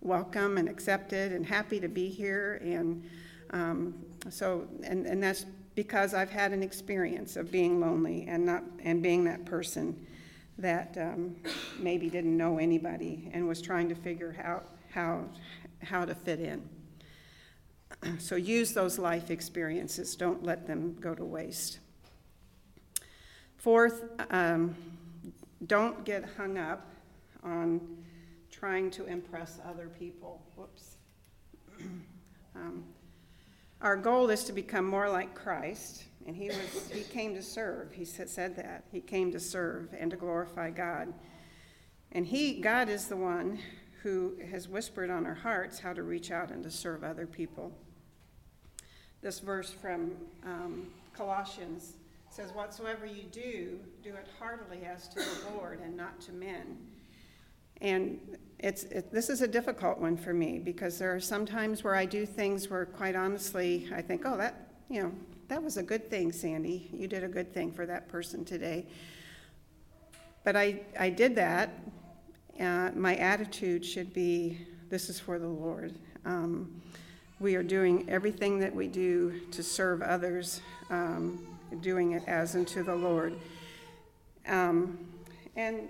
welcome 0.00 0.56
and 0.56 0.68
accepted 0.68 1.32
and 1.32 1.44
happy 1.44 1.80
to 1.80 1.88
be 1.88 2.08
here. 2.08 2.60
And 2.62 3.04
um, 3.50 3.94
so, 4.28 4.66
and, 4.84 5.06
and 5.06 5.22
that's 5.22 5.46
because 5.74 6.14
I've 6.14 6.30
had 6.30 6.52
an 6.52 6.62
experience 6.62 7.36
of 7.36 7.50
being 7.50 7.80
lonely 7.80 8.26
and 8.28 8.44
not 8.44 8.62
and 8.82 9.02
being 9.02 9.24
that 9.24 9.44
person 9.44 10.06
that 10.58 10.96
um, 11.00 11.36
maybe 11.78 12.10
didn't 12.10 12.36
know 12.36 12.58
anybody 12.58 13.30
and 13.32 13.48
was 13.48 13.62
trying 13.62 13.88
to 13.88 13.94
figure 13.94 14.36
out 14.44 14.66
how 14.90 15.24
how 15.82 16.04
to 16.04 16.14
fit 16.14 16.40
in. 16.40 16.68
So 18.18 18.36
use 18.36 18.72
those 18.72 18.98
life 18.98 19.30
experiences. 19.30 20.14
Don't 20.14 20.44
let 20.44 20.66
them 20.66 20.96
go 21.00 21.14
to 21.14 21.24
waste. 21.24 21.79
Fourth, 23.60 24.04
um, 24.30 24.74
don't 25.66 26.02
get 26.06 26.24
hung 26.38 26.56
up 26.56 26.86
on 27.42 27.82
trying 28.50 28.90
to 28.92 29.04
impress 29.04 29.58
other 29.68 29.90
people. 29.98 30.40
Whoops. 30.56 30.96
um, 32.56 32.84
our 33.82 33.98
goal 33.98 34.30
is 34.30 34.44
to 34.44 34.54
become 34.54 34.86
more 34.86 35.10
like 35.10 35.34
Christ, 35.34 36.04
and 36.26 36.34
he 36.34 36.48
was 36.48 36.90
he 36.90 37.02
came 37.02 37.34
to 37.34 37.42
serve. 37.42 37.92
He 37.92 38.06
said 38.06 38.56
that. 38.56 38.84
He 38.90 39.02
came 39.02 39.30
to 39.32 39.38
serve 39.38 39.92
and 39.92 40.10
to 40.10 40.16
glorify 40.16 40.70
God. 40.70 41.12
And 42.12 42.24
he 42.24 42.62
God 42.62 42.88
is 42.88 43.08
the 43.08 43.16
one 43.18 43.58
who 44.02 44.38
has 44.50 44.70
whispered 44.70 45.10
on 45.10 45.26
our 45.26 45.34
hearts 45.34 45.78
how 45.78 45.92
to 45.92 46.02
reach 46.02 46.30
out 46.30 46.50
and 46.50 46.64
to 46.64 46.70
serve 46.70 47.04
other 47.04 47.26
people. 47.26 47.72
This 49.20 49.38
verse 49.38 49.70
from 49.70 50.12
um, 50.46 50.86
Colossians 51.12 51.92
says, 52.30 52.52
Whatsoever 52.52 53.06
you 53.06 53.24
do, 53.24 53.78
do 54.02 54.10
it 54.10 54.26
heartily 54.38 54.84
as 54.84 55.08
to 55.08 55.16
the 55.16 55.56
Lord 55.56 55.80
and 55.80 55.96
not 55.96 56.20
to 56.22 56.32
men. 56.32 56.78
And 57.82 58.18
it's, 58.58 58.84
it, 58.84 59.12
this 59.12 59.30
is 59.30 59.42
a 59.42 59.48
difficult 59.48 59.98
one 59.98 60.16
for 60.16 60.32
me 60.32 60.58
because 60.58 60.98
there 60.98 61.14
are 61.14 61.20
some 61.20 61.46
times 61.46 61.82
where 61.82 61.94
I 61.94 62.04
do 62.04 62.26
things 62.26 62.68
where, 62.68 62.86
quite 62.86 63.16
honestly, 63.16 63.88
I 63.94 64.02
think, 64.02 64.22
oh, 64.24 64.36
that, 64.36 64.68
you 64.88 65.02
know, 65.02 65.12
that 65.48 65.62
was 65.62 65.76
a 65.76 65.82
good 65.82 66.08
thing, 66.08 66.30
Sandy. 66.30 66.88
You 66.92 67.08
did 67.08 67.24
a 67.24 67.28
good 67.28 67.52
thing 67.52 67.72
for 67.72 67.86
that 67.86 68.08
person 68.08 68.44
today. 68.44 68.86
But 70.44 70.56
I, 70.56 70.80
I 70.98 71.10
did 71.10 71.34
that. 71.36 71.70
Uh, 72.60 72.90
my 72.94 73.16
attitude 73.16 73.84
should 73.84 74.12
be 74.12 74.66
this 74.90 75.08
is 75.08 75.18
for 75.18 75.38
the 75.38 75.48
Lord. 75.48 75.98
Um, 76.24 76.80
we 77.40 77.54
are 77.54 77.62
doing 77.62 78.08
everything 78.08 78.58
that 78.58 78.74
we 78.74 78.86
do 78.86 79.40
to 79.52 79.62
serve 79.62 80.02
others, 80.02 80.60
um, 80.90 81.46
doing 81.80 82.12
it 82.12 82.22
as 82.26 82.54
unto 82.54 82.82
the 82.82 82.94
Lord. 82.94 83.34
Um, 84.46 84.98
and 85.56 85.88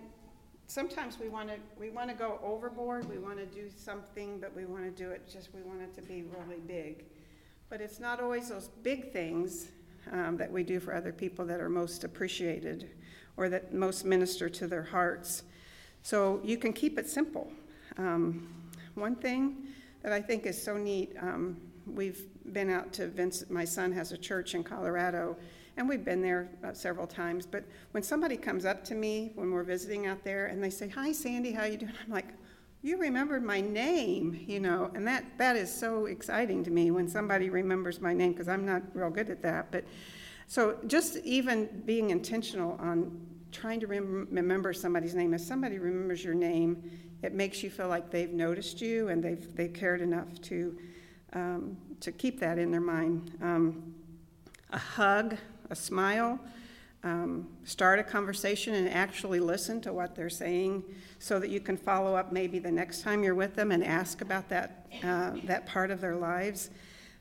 sometimes 0.66 1.18
we 1.18 1.28
want 1.28 1.48
to 1.48 1.56
we 1.78 1.90
want 1.90 2.08
to 2.10 2.14
go 2.14 2.38
overboard. 2.42 3.08
We 3.08 3.18
want 3.18 3.38
to 3.38 3.46
do 3.46 3.68
something, 3.76 4.38
but 4.40 4.54
we 4.54 4.64
want 4.64 4.84
to 4.84 4.90
do 4.90 5.10
it 5.10 5.28
just 5.30 5.54
we 5.54 5.62
want 5.62 5.82
it 5.82 5.94
to 5.94 6.02
be 6.02 6.22
really 6.22 6.60
big. 6.66 7.04
But 7.68 7.80
it's 7.80 8.00
not 8.00 8.20
always 8.20 8.48
those 8.48 8.68
big 8.82 9.12
things 9.12 9.68
um, 10.12 10.36
that 10.36 10.50
we 10.50 10.62
do 10.62 10.80
for 10.80 10.94
other 10.94 11.12
people 11.12 11.44
that 11.46 11.60
are 11.60 11.68
most 11.68 12.04
appreciated 12.04 12.90
or 13.36 13.48
that 13.48 13.72
most 13.72 14.04
minister 14.04 14.48
to 14.48 14.66
their 14.66 14.82
hearts. 14.82 15.44
So 16.02 16.40
you 16.42 16.56
can 16.56 16.72
keep 16.72 16.98
it 16.98 17.08
simple. 17.08 17.52
Um, 17.96 18.48
one 18.94 19.14
thing 19.14 19.68
that 20.02 20.12
I 20.12 20.20
think 20.20 20.46
is 20.46 20.60
so 20.60 20.76
neat, 20.76 21.14
um, 21.20 21.56
we've 21.86 22.26
been 22.52 22.70
out 22.70 22.92
to 22.94 23.06
Vincent. 23.06 23.50
My 23.50 23.64
son 23.64 23.92
has 23.92 24.12
a 24.12 24.18
church 24.18 24.54
in 24.54 24.64
Colorado, 24.64 25.36
and 25.76 25.88
we've 25.88 26.04
been 26.04 26.22
there 26.22 26.48
uh, 26.64 26.72
several 26.72 27.06
times. 27.06 27.46
But 27.46 27.64
when 27.92 28.02
somebody 28.02 28.36
comes 28.36 28.64
up 28.64 28.84
to 28.84 28.94
me 28.94 29.32
when 29.34 29.50
we're 29.50 29.62
visiting 29.62 30.06
out 30.06 30.24
there 30.24 30.46
and 30.46 30.62
they 30.62 30.70
say, 30.70 30.88
"Hi, 30.88 31.12
Sandy, 31.12 31.52
how 31.52 31.64
you 31.64 31.76
doing?" 31.76 31.92
I'm 32.04 32.12
like, 32.12 32.28
"You 32.82 32.98
remembered 32.98 33.42
my 33.42 33.60
name," 33.60 34.44
you 34.46 34.60
know, 34.60 34.90
and 34.94 35.06
that 35.06 35.24
that 35.38 35.56
is 35.56 35.72
so 35.72 36.06
exciting 36.06 36.64
to 36.64 36.70
me 36.70 36.90
when 36.90 37.08
somebody 37.08 37.50
remembers 37.50 38.00
my 38.00 38.12
name 38.12 38.32
because 38.32 38.48
I'm 38.48 38.66
not 38.66 38.82
real 38.94 39.10
good 39.10 39.30
at 39.30 39.42
that. 39.42 39.70
But 39.70 39.84
so 40.46 40.78
just 40.86 41.16
even 41.18 41.82
being 41.86 42.10
intentional 42.10 42.76
on 42.80 43.20
trying 43.52 43.80
to 43.80 43.86
rem- 43.86 44.28
remember 44.30 44.72
somebody's 44.72 45.14
name. 45.14 45.34
If 45.34 45.40
somebody 45.40 45.78
remembers 45.78 46.24
your 46.24 46.34
name, 46.34 46.82
it 47.22 47.34
makes 47.34 47.62
you 47.62 47.70
feel 47.70 47.88
like 47.88 48.10
they've 48.10 48.32
noticed 48.32 48.80
you 48.80 49.08
and 49.08 49.22
they've 49.22 49.54
they've 49.54 49.72
cared 49.72 50.00
enough 50.00 50.40
to 50.42 50.76
um, 51.32 51.76
to 52.00 52.12
keep 52.12 52.40
that 52.40 52.58
in 52.58 52.70
their 52.70 52.80
mind. 52.80 53.32
Um, 53.42 53.94
a 54.72 54.78
hug, 54.78 55.36
a 55.70 55.76
smile, 55.76 56.38
um, 57.02 57.48
start 57.64 57.98
a 57.98 58.04
conversation 58.04 58.74
and 58.74 58.88
actually 58.88 59.40
listen 59.40 59.80
to 59.80 59.92
what 59.92 60.14
they're 60.14 60.28
saying 60.28 60.84
so 61.18 61.38
that 61.38 61.48
you 61.48 61.60
can 61.60 61.76
follow 61.76 62.14
up 62.14 62.32
maybe 62.32 62.58
the 62.58 62.70
next 62.70 63.02
time 63.02 63.22
you're 63.22 63.34
with 63.34 63.54
them 63.54 63.72
and 63.72 63.82
ask 63.82 64.20
about 64.20 64.48
that, 64.50 64.86
uh, 65.02 65.32
that 65.44 65.66
part 65.66 65.90
of 65.90 66.00
their 66.00 66.16
lives. 66.16 66.70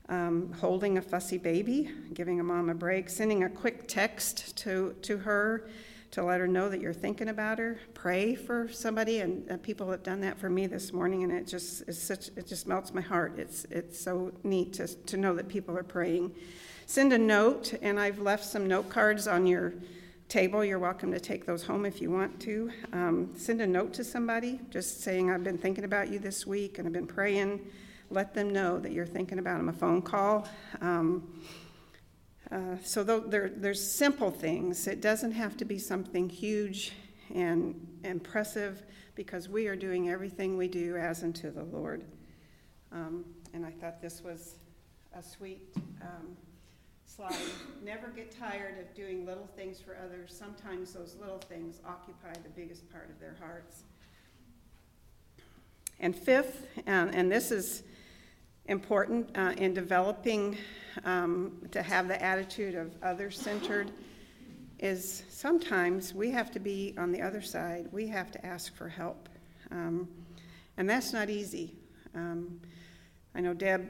Um, 0.09 0.53
holding 0.53 0.97
a 0.97 1.03
fussy 1.03 1.38
baby, 1.38 1.91
giving 2.15 2.39
a 2.39 2.43
mom 2.43 2.69
a 2.69 2.73
break, 2.73 3.12
sending 3.12 3.43
a 3.43 3.49
quick 3.49 3.88
text 3.88 4.57
to, 4.57 4.95
to 5.03 5.17
her 5.19 5.69
to 6.12 6.23
let 6.23 6.39
her 6.39 6.47
know 6.47 6.69
that 6.69 6.81
you're 6.81 6.93
thinking 6.93 7.29
about 7.29 7.59
her. 7.59 7.79
Pray 7.93 8.35
for 8.35 8.67
somebody, 8.69 9.19
and 9.19 9.49
uh, 9.51 9.57
people 9.57 9.89
have 9.91 10.03
done 10.03 10.21
that 10.21 10.39
for 10.39 10.49
me 10.49 10.65
this 10.65 10.91
morning, 10.91 11.23
and 11.23 11.31
it 11.31 11.47
just 11.47 11.88
is 11.88 12.01
such 12.01 12.29
it 12.35 12.47
just 12.47 12.67
melts 12.67 12.93
my 12.93 13.01
heart. 13.01 13.38
It's 13.38 13.65
it's 13.65 13.99
so 13.99 14.31
neat 14.43 14.73
to 14.73 14.88
to 14.88 15.17
know 15.17 15.35
that 15.35 15.47
people 15.47 15.77
are 15.77 15.83
praying. 15.83 16.33
Send 16.89 17.13
a 17.13 17.19
note, 17.19 17.75
and 17.84 17.99
I've 17.99 18.17
left 18.17 18.43
some 18.43 18.65
note 18.65 18.89
cards 18.89 19.28
on 19.28 19.45
your 19.45 19.75
table. 20.28 20.65
You're 20.65 20.80
welcome 20.80 21.12
to 21.12 21.19
take 21.19 21.45
those 21.45 21.62
home 21.62 21.86
if 21.86 22.02
you 22.02 22.10
want 22.10 22.39
to. 22.39 22.71
Um, 22.91 23.30
send 23.38 23.62
a 23.62 23.67
note 23.67 23.93
to 23.93 24.04
somebody, 24.04 24.60
just 24.71 25.02
saying 25.02 25.30
I've 25.30 25.43
been 25.43 25.60
thinking 25.60 25.84
about 25.84 26.10
you 26.10 26.17
this 26.17 26.47
week, 26.47 26.80
and 26.80 26.88
I've 26.88 26.93
been 26.93 27.06
praying. 27.06 27.62
Let 28.10 28.34
them 28.34 28.49
know 28.49 28.80
that 28.80 28.91
you're 28.91 29.06
thinking 29.06 29.38
about 29.38 29.58
them. 29.58 29.69
A 29.69 29.73
phone 29.73 30.02
call. 30.02 30.47
Um, 30.82 31.43
uh, 32.52 32.78
so 32.84 33.04
there, 33.04 33.52
there's 33.56 33.88
simple 33.88 34.32
things. 34.32 34.88
It 34.88 34.99
doesn't 34.99 35.34
have 35.34 35.58
to 35.58 35.65
be 35.65 35.78
something 35.78 36.28
huge 36.28 36.93
and 37.36 37.99
impressive 38.04 38.82
because 39.13 39.47
we 39.47 39.67
are 39.67 39.75
doing 39.75 40.10
everything 40.10 40.58
we 40.58 40.67
do 40.67 40.97
as 40.97 41.21
unto 41.21 41.52
the 41.52 41.65
Lord. 41.65 42.04
Um, 42.91 43.25
and 43.54 43.63
I 43.63 43.69
thought 43.69 44.02
this 44.02 44.23
was 44.23 44.56
a 45.15 45.21
sweet 45.21 45.62
um, 46.02 46.36
Never 47.84 48.08
get 48.08 48.38
tired 48.38 48.79
of 48.79 48.93
doing 48.93 49.25
little 49.25 49.47
things 49.55 49.79
for 49.79 49.97
others. 50.03 50.34
Sometimes 50.38 50.93
those 50.93 51.15
little 51.19 51.39
things 51.39 51.82
occupy 51.86 52.34
the 52.34 52.49
biggest 52.55 52.89
part 52.91 53.10
of 53.10 53.19
their 53.19 53.36
hearts. 53.39 53.84
And 55.99 56.15
fifth, 56.15 56.67
and, 56.86 57.13
and 57.13 57.32
this 57.32 57.51
is 57.51 57.84
important 58.67 59.29
uh, 59.36 59.53
in 59.58 59.73
developing 59.73 60.58
um, 61.03 61.58
to 61.71 61.82
have 61.82 62.08
the 62.08 62.21
attitude 62.21 62.75
of 62.75 62.95
other 63.03 63.32
centered 63.32 63.91
is 64.79 65.23
sometimes 65.29 66.13
we 66.13 66.32
have 66.32 66.51
to 66.51 66.60
be 66.60 66.93
on 66.97 67.12
the 67.12 67.21
other 67.21 67.41
side. 67.41 67.89
We 67.91 68.08
have 68.08 68.32
to 68.32 68.45
ask 68.45 68.73
for 68.75 68.88
help. 68.88 69.27
Um, 69.71 70.08
and 70.77 70.89
that's 70.89 71.12
not 71.12 71.29
easy. 71.29 71.75
Um, 72.15 72.62
I 73.36 73.41
know 73.41 73.53
Deb, 73.53 73.89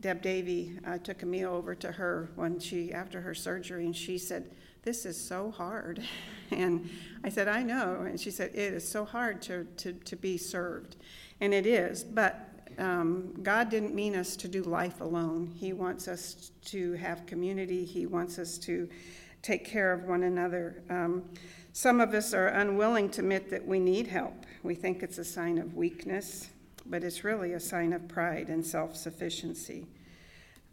Deb 0.00 0.22
Davy 0.22 0.78
uh, 0.86 0.98
took 0.98 1.22
meal 1.24 1.52
over 1.52 1.74
to 1.74 1.92
her 1.92 2.30
when 2.34 2.58
she, 2.58 2.92
after 2.92 3.20
her 3.20 3.34
surgery, 3.34 3.86
and 3.86 3.96
she 3.96 4.18
said, 4.18 4.50
This 4.82 5.06
is 5.06 5.20
so 5.20 5.50
hard. 5.50 6.02
And 6.52 6.88
I 7.24 7.28
said, 7.28 7.48
I 7.48 7.64
know. 7.64 8.02
And 8.02 8.20
she 8.20 8.30
said, 8.30 8.52
It 8.54 8.72
is 8.72 8.88
so 8.88 9.04
hard 9.04 9.42
to, 9.42 9.64
to, 9.78 9.92
to 9.92 10.14
be 10.14 10.38
served. 10.38 10.94
And 11.40 11.52
it 11.52 11.66
is, 11.66 12.04
but 12.04 12.48
um, 12.78 13.34
God 13.42 13.68
didn't 13.68 13.94
mean 13.94 14.14
us 14.14 14.36
to 14.36 14.48
do 14.48 14.62
life 14.62 15.00
alone. 15.00 15.52
He 15.56 15.72
wants 15.72 16.06
us 16.06 16.52
to 16.66 16.92
have 16.94 17.26
community, 17.26 17.84
He 17.84 18.06
wants 18.06 18.38
us 18.38 18.58
to 18.58 18.88
take 19.42 19.64
care 19.64 19.92
of 19.92 20.04
one 20.04 20.24
another. 20.24 20.82
Um, 20.90 21.24
some 21.72 22.00
of 22.00 22.14
us 22.14 22.32
are 22.32 22.48
unwilling 22.48 23.10
to 23.10 23.20
admit 23.20 23.50
that 23.50 23.66
we 23.66 23.78
need 23.78 24.06
help. 24.06 24.46
We 24.62 24.74
think 24.74 25.02
it's 25.02 25.18
a 25.18 25.24
sign 25.24 25.58
of 25.58 25.74
weakness, 25.74 26.48
but 26.88 27.02
it's 27.02 27.24
really 27.24 27.52
a 27.52 27.60
sign 27.60 27.92
of 27.92 28.06
pride 28.08 28.48
and 28.48 28.64
self 28.64 28.96
sufficiency. 28.96 29.86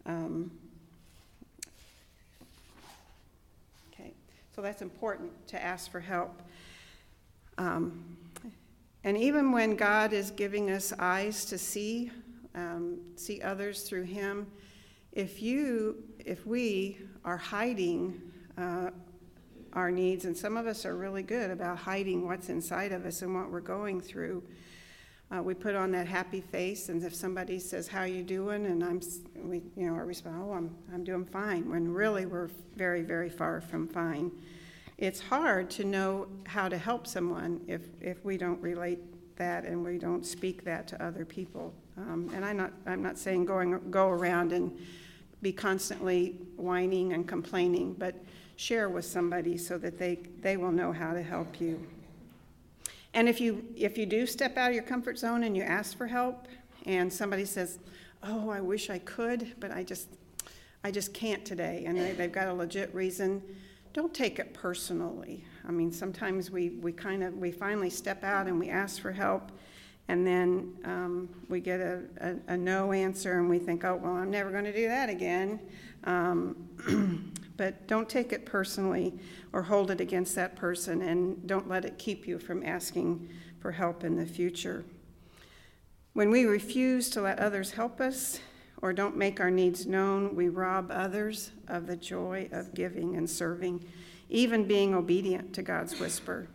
Um, 0.06 0.50
okay, 3.92 4.12
so 4.54 4.62
that's 4.62 4.82
important 4.82 5.30
to 5.48 5.62
ask 5.62 5.90
for 5.90 6.00
help. 6.00 6.42
Um, 7.58 8.16
and 9.04 9.18
even 9.18 9.52
when 9.52 9.76
God 9.76 10.12
is 10.12 10.30
giving 10.30 10.70
us 10.70 10.92
eyes 10.98 11.44
to 11.46 11.58
see, 11.58 12.10
um, 12.54 12.98
see 13.16 13.42
others 13.42 13.82
through 13.82 14.04
Him, 14.04 14.46
if 15.12 15.42
you, 15.42 16.02
if 16.18 16.46
we 16.46 16.98
are 17.24 17.36
hiding 17.36 18.20
uh, 18.56 18.90
our 19.74 19.90
needs, 19.90 20.24
and 20.24 20.36
some 20.36 20.56
of 20.56 20.66
us 20.66 20.86
are 20.86 20.96
really 20.96 21.22
good 21.22 21.50
about 21.50 21.78
hiding 21.78 22.26
what's 22.26 22.48
inside 22.48 22.92
of 22.92 23.04
us 23.04 23.22
and 23.22 23.34
what 23.34 23.50
we're 23.50 23.60
going 23.60 24.00
through. 24.00 24.42
Uh, 25.30 25.42
we 25.42 25.54
put 25.54 25.74
on 25.74 25.90
that 25.90 26.06
happy 26.06 26.40
face, 26.40 26.88
and 26.88 27.02
if 27.02 27.14
somebody 27.14 27.58
says, 27.58 27.88
"How 27.88 28.04
you 28.04 28.22
doing?" 28.22 28.66
and 28.66 28.84
I'm, 28.84 29.00
we, 29.42 29.62
you 29.76 29.86
know, 29.86 29.94
our 29.94 30.04
response, 30.04 30.36
"Oh, 30.38 30.52
I'm, 30.52 30.74
I'm 30.92 31.04
doing 31.04 31.24
fine," 31.24 31.68
when 31.68 31.92
really 31.92 32.26
we're 32.26 32.50
very, 32.76 33.02
very 33.02 33.30
far 33.30 33.60
from 33.60 33.88
fine 33.88 34.30
it's 34.98 35.20
hard 35.20 35.70
to 35.70 35.84
know 35.84 36.26
how 36.44 36.68
to 36.68 36.78
help 36.78 37.06
someone 37.06 37.60
if, 37.66 37.82
if 38.00 38.24
we 38.24 38.36
don't 38.36 38.60
relate 38.60 38.98
that 39.36 39.64
and 39.64 39.84
we 39.84 39.98
don't 39.98 40.24
speak 40.24 40.64
that 40.64 40.86
to 40.88 41.04
other 41.04 41.24
people. 41.24 41.74
Um, 41.96 42.30
and 42.34 42.44
I'm 42.44 42.56
not, 42.56 42.72
I'm 42.86 43.02
not 43.02 43.18
saying 43.18 43.44
going, 43.44 43.90
go 43.90 44.08
around 44.08 44.52
and 44.52 44.76
be 45.42 45.52
constantly 45.52 46.38
whining 46.56 47.12
and 47.12 47.26
complaining, 47.26 47.94
but 47.94 48.14
share 48.56 48.88
with 48.88 49.04
somebody 49.04 49.56
so 49.56 49.78
that 49.78 49.98
they, 49.98 50.20
they 50.40 50.56
will 50.56 50.70
know 50.70 50.92
how 50.92 51.12
to 51.12 51.22
help 51.22 51.60
you. 51.60 51.84
And 53.14 53.28
if 53.28 53.40
you, 53.40 53.64
if 53.76 53.96
you 53.96 54.06
do 54.06 54.26
step 54.26 54.56
out 54.58 54.68
of 54.68 54.74
your 54.74 54.84
comfort 54.84 55.18
zone 55.18 55.44
and 55.44 55.56
you 55.56 55.62
ask 55.62 55.96
for 55.96 56.06
help, 56.06 56.46
and 56.84 57.10
somebody 57.10 57.46
says, 57.46 57.78
Oh, 58.22 58.50
I 58.50 58.60
wish 58.60 58.90
I 58.90 58.98
could, 58.98 59.54
but 59.60 59.70
I 59.70 59.82
just, 59.82 60.08
I 60.82 60.90
just 60.90 61.14
can't 61.14 61.44
today, 61.44 61.84
and 61.86 61.98
they, 61.98 62.12
they've 62.12 62.32
got 62.32 62.48
a 62.48 62.52
legit 62.52 62.94
reason 62.94 63.42
don't 63.94 64.12
take 64.12 64.40
it 64.40 64.52
personally. 64.52 65.44
I 65.66 65.70
mean, 65.70 65.92
sometimes 65.92 66.50
we, 66.50 66.70
we 66.70 66.92
kind 66.92 67.22
of, 67.22 67.34
we 67.34 67.52
finally 67.52 67.88
step 67.88 68.24
out 68.24 68.48
and 68.48 68.58
we 68.58 68.68
ask 68.68 69.00
for 69.00 69.12
help, 69.12 69.52
and 70.08 70.26
then 70.26 70.74
um, 70.84 71.28
we 71.48 71.60
get 71.60 71.80
a, 71.80 72.00
a, 72.20 72.54
a, 72.54 72.56
no 72.56 72.92
answer, 72.92 73.38
and 73.38 73.48
we 73.48 73.60
think, 73.60 73.84
oh, 73.84 73.94
well, 73.94 74.14
I'm 74.14 74.32
never 74.32 74.50
going 74.50 74.64
to 74.64 74.72
do 74.72 74.88
that 74.88 75.08
again. 75.08 75.60
Um, 76.02 77.32
but 77.56 77.86
don't 77.86 78.08
take 78.08 78.32
it 78.32 78.44
personally 78.44 79.18
or 79.52 79.62
hold 79.62 79.90
it 79.90 80.00
against 80.00 80.34
that 80.34 80.56
person, 80.56 81.02
and 81.02 81.46
don't 81.46 81.68
let 81.68 81.84
it 81.84 81.98
keep 81.98 82.26
you 82.26 82.38
from 82.38 82.64
asking 82.64 83.28
for 83.60 83.72
help 83.72 84.04
in 84.04 84.16
the 84.16 84.26
future. 84.26 84.84
When 86.12 86.30
we 86.30 86.44
refuse 86.44 87.10
to 87.10 87.22
let 87.22 87.38
others 87.38 87.72
help 87.72 88.00
us, 88.00 88.40
or 88.82 88.92
don't 88.92 89.16
make 89.16 89.40
our 89.40 89.50
needs 89.50 89.86
known, 89.86 90.36
we 90.36 90.48
rob 90.48 90.90
others 90.90 91.50
of 91.68 91.86
the 91.86 91.96
joy 91.96 92.48
of 92.52 92.74
giving 92.74 93.16
and 93.16 93.28
serving, 93.28 93.84
even 94.28 94.66
being 94.66 94.94
obedient 94.94 95.54
to 95.54 95.62
God's 95.62 95.98
whisper. 95.98 96.48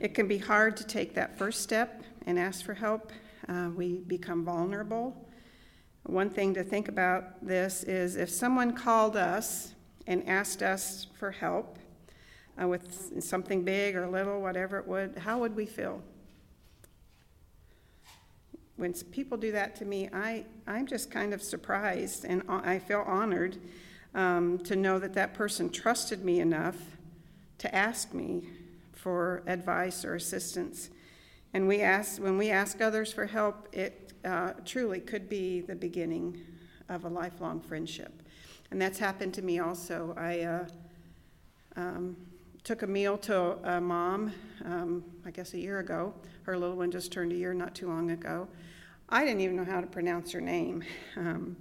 It 0.00 0.14
can 0.14 0.26
be 0.26 0.38
hard 0.38 0.76
to 0.78 0.84
take 0.84 1.14
that 1.14 1.36
first 1.38 1.62
step 1.62 2.02
and 2.26 2.38
ask 2.38 2.64
for 2.64 2.74
help. 2.74 3.12
Uh, 3.48 3.70
we 3.74 3.98
become 3.98 4.44
vulnerable. 4.44 5.28
One 6.04 6.30
thing 6.30 6.54
to 6.54 6.64
think 6.64 6.88
about 6.88 7.44
this 7.46 7.82
is 7.84 8.16
if 8.16 8.30
someone 8.30 8.72
called 8.72 9.16
us 9.16 9.74
and 10.06 10.28
asked 10.28 10.62
us 10.62 11.06
for 11.18 11.30
help 11.30 11.78
uh, 12.60 12.66
with 12.66 13.22
something 13.22 13.62
big 13.62 13.96
or 13.96 14.06
little, 14.08 14.40
whatever 14.40 14.78
it 14.78 14.86
would, 14.86 15.18
how 15.18 15.38
would 15.38 15.54
we 15.56 15.66
feel? 15.66 16.02
when 18.76 18.92
people 18.92 19.38
do 19.38 19.52
that 19.52 19.74
to 19.76 19.84
me, 19.84 20.08
I, 20.12 20.44
I'm 20.66 20.86
just 20.86 21.10
kind 21.10 21.32
of 21.32 21.42
surprised 21.42 22.24
and 22.24 22.42
I 22.48 22.78
feel 22.78 23.02
honored 23.06 23.56
um, 24.14 24.58
to 24.60 24.76
know 24.76 24.98
that 24.98 25.14
that 25.14 25.34
person 25.34 25.70
trusted 25.70 26.24
me 26.24 26.40
enough 26.40 26.76
to 27.58 27.74
ask 27.74 28.12
me 28.12 28.48
for 28.92 29.42
advice 29.46 30.04
or 30.04 30.14
assistance. 30.14 30.90
And 31.54 31.66
we 31.66 31.80
ask, 31.80 32.20
when 32.20 32.36
we 32.36 32.50
ask 32.50 32.82
others 32.82 33.12
for 33.12 33.24
help, 33.24 33.68
it 33.72 34.12
uh, 34.24 34.52
truly 34.64 35.00
could 35.00 35.28
be 35.28 35.62
the 35.62 35.74
beginning 35.74 36.38
of 36.90 37.04
a 37.04 37.08
lifelong 37.08 37.60
friendship. 37.60 38.22
And 38.70 38.80
that's 38.80 38.98
happened 38.98 39.34
to 39.34 39.42
me 39.42 39.58
also. 39.58 40.14
I 40.16 40.40
uh, 40.40 40.66
um, 41.76 42.16
took 42.64 42.82
a 42.82 42.86
meal 42.86 43.16
to 43.18 43.58
a 43.62 43.80
mom, 43.80 44.32
um, 44.64 45.04
I 45.24 45.30
guess 45.30 45.54
a 45.54 45.58
year 45.58 45.78
ago. 45.78 46.12
Her 46.42 46.58
little 46.58 46.76
one 46.76 46.90
just 46.90 47.12
turned 47.12 47.32
a 47.32 47.36
year 47.36 47.54
not 47.54 47.74
too 47.74 47.88
long 47.88 48.10
ago. 48.10 48.48
I 49.08 49.24
didn't 49.24 49.40
even 49.40 49.56
know 49.56 49.64
how 49.64 49.80
to 49.80 49.86
pronounce 49.86 50.32
her 50.32 50.40
name. 50.40 50.82
Um, 51.16 51.56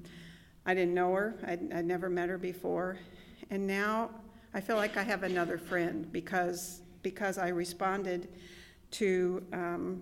I 0.66 0.74
didn't 0.74 0.96
know 0.96 1.14
her, 1.14 1.36
I'd, 1.46 1.72
I'd 1.72 1.86
never 1.86 2.10
met 2.10 2.28
her 2.30 2.40
before. 2.40 2.98
And 3.52 3.68
now 3.68 4.10
I 4.54 4.62
feel 4.62 4.78
like 4.78 4.98
I 4.98 5.04
have 5.04 5.22
another 5.22 5.60
friend 5.60 6.12
because, 6.12 6.82
because 7.04 7.38
I 7.38 7.50
responded 7.50 8.28
to 8.92 9.44
um, 9.54 10.02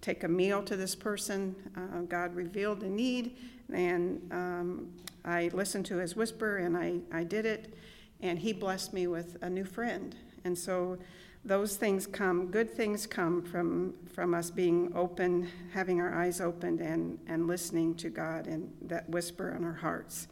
take 0.00 0.22
a 0.22 0.28
meal 0.28 0.62
to 0.62 0.76
this 0.76 0.94
person. 0.94 1.56
Uh, 1.76 2.02
God 2.02 2.34
revealed 2.34 2.82
a 2.82 2.88
need, 2.88 3.36
and 3.72 4.20
um, 4.30 4.88
I 5.24 5.50
listened 5.52 5.86
to 5.86 5.96
his 5.96 6.14
whisper 6.14 6.58
and 6.58 6.76
I, 6.76 7.00
I 7.12 7.24
did 7.24 7.46
it, 7.46 7.74
and 8.20 8.38
he 8.38 8.52
blessed 8.52 8.92
me 8.92 9.06
with 9.06 9.36
a 9.42 9.50
new 9.50 9.64
friend. 9.64 10.14
And 10.44 10.56
so 10.56 10.98
those 11.44 11.76
things 11.76 12.06
come, 12.06 12.46
good 12.50 12.70
things 12.70 13.06
come 13.06 13.42
from, 13.42 13.94
from 14.12 14.34
us 14.34 14.50
being 14.50 14.92
open, 14.94 15.48
having 15.72 16.00
our 16.00 16.14
eyes 16.14 16.40
opened, 16.40 16.80
and, 16.80 17.18
and 17.26 17.46
listening 17.46 17.94
to 17.96 18.08
God 18.08 18.46
and 18.46 18.72
that 18.82 19.08
whisper 19.08 19.50
in 19.50 19.64
our 19.64 19.74
hearts. 19.74 20.28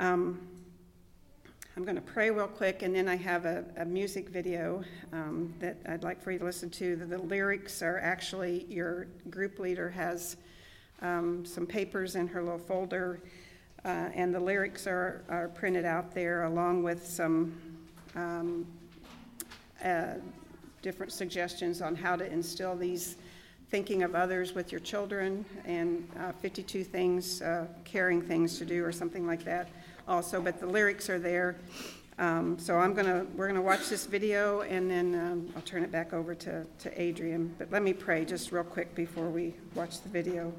Um, 0.00 0.48
I'm 1.76 1.82
going 1.82 1.96
to 1.96 2.02
pray 2.02 2.30
real 2.30 2.46
quick, 2.46 2.82
and 2.82 2.94
then 2.94 3.08
I 3.08 3.16
have 3.16 3.46
a, 3.46 3.64
a 3.76 3.84
music 3.84 4.28
video 4.28 4.84
um, 5.12 5.52
that 5.58 5.78
I'd 5.86 6.04
like 6.04 6.22
for 6.22 6.30
you 6.30 6.38
to 6.38 6.44
listen 6.44 6.70
to. 6.70 6.94
The, 6.94 7.04
the 7.04 7.18
lyrics 7.18 7.82
are 7.82 7.98
actually, 7.98 8.64
your 8.68 9.08
group 9.28 9.58
leader 9.58 9.90
has 9.90 10.36
um, 11.02 11.44
some 11.44 11.66
papers 11.66 12.14
in 12.14 12.28
her 12.28 12.42
little 12.42 12.58
folder, 12.58 13.20
uh, 13.84 14.08
and 14.14 14.34
the 14.34 14.40
lyrics 14.40 14.86
are, 14.86 15.22
are 15.28 15.48
printed 15.48 15.84
out 15.84 16.14
there 16.14 16.44
along 16.44 16.82
with 16.82 17.06
some 17.06 17.54
um, 18.14 18.66
uh, 19.84 20.14
different 20.82 21.12
suggestions 21.12 21.82
on 21.82 21.94
how 21.94 22.16
to 22.16 22.30
instill 22.30 22.76
these 22.76 23.16
thinking 23.70 24.02
of 24.02 24.14
others 24.14 24.54
with 24.54 24.70
your 24.70 24.80
children 24.80 25.44
and 25.64 26.08
uh, 26.20 26.32
52 26.32 26.84
things, 26.84 27.42
uh, 27.42 27.66
caring 27.84 28.22
things 28.22 28.58
to 28.58 28.64
do, 28.64 28.84
or 28.84 28.92
something 28.92 29.26
like 29.26 29.44
that 29.44 29.68
also, 30.06 30.40
but 30.40 30.60
the 30.60 30.66
lyrics 30.66 31.08
are 31.10 31.18
there. 31.18 31.56
Um, 32.18 32.58
so 32.58 32.78
I'm 32.78 32.94
gonna, 32.94 33.26
we're 33.34 33.48
gonna 33.48 33.60
watch 33.60 33.88
this 33.88 34.06
video 34.06 34.60
and 34.60 34.88
then 34.88 35.14
um, 35.14 35.52
I'll 35.56 35.62
turn 35.62 35.82
it 35.82 35.90
back 35.90 36.12
over 36.12 36.34
to, 36.36 36.64
to 36.80 37.00
Adrian. 37.00 37.54
But 37.58 37.72
let 37.72 37.82
me 37.82 37.92
pray 37.92 38.24
just 38.24 38.52
real 38.52 38.62
quick 38.62 38.94
before 38.94 39.28
we 39.28 39.54
watch 39.74 40.00
the 40.02 40.08
video. 40.08 40.52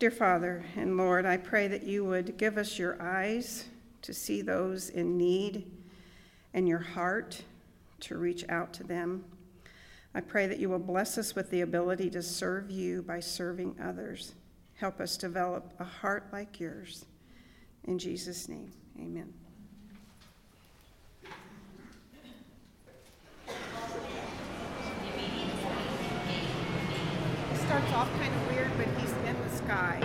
Dear 0.00 0.10
Father 0.10 0.64
and 0.74 0.96
Lord, 0.96 1.24
I 1.24 1.36
pray 1.36 1.68
that 1.68 1.84
you 1.84 2.04
would 2.04 2.36
give 2.36 2.58
us 2.58 2.80
your 2.80 3.00
eyes 3.00 3.66
to 4.02 4.12
see 4.12 4.42
those 4.42 4.90
in 4.90 5.16
need 5.16 5.70
and 6.52 6.66
your 6.68 6.80
heart 6.80 7.42
to 8.00 8.18
reach 8.18 8.44
out 8.48 8.72
to 8.74 8.82
them. 8.82 9.24
I 10.12 10.20
pray 10.20 10.48
that 10.48 10.58
you 10.58 10.68
will 10.68 10.80
bless 10.80 11.16
us 11.16 11.36
with 11.36 11.48
the 11.50 11.60
ability 11.60 12.10
to 12.10 12.22
serve 12.22 12.72
you 12.72 13.02
by 13.02 13.20
serving 13.20 13.76
others. 13.80 14.34
Help 14.74 15.00
us 15.00 15.16
develop 15.16 15.72
a 15.78 15.84
heart 15.84 16.26
like 16.32 16.58
yours. 16.58 17.04
In 17.84 17.96
Jesus' 17.96 18.48
name, 18.48 18.72
amen. 18.98 19.32
Starts 27.54 27.92
off 27.92 28.10
kind 28.18 28.34
of 28.34 28.43
sky. 29.74 29.98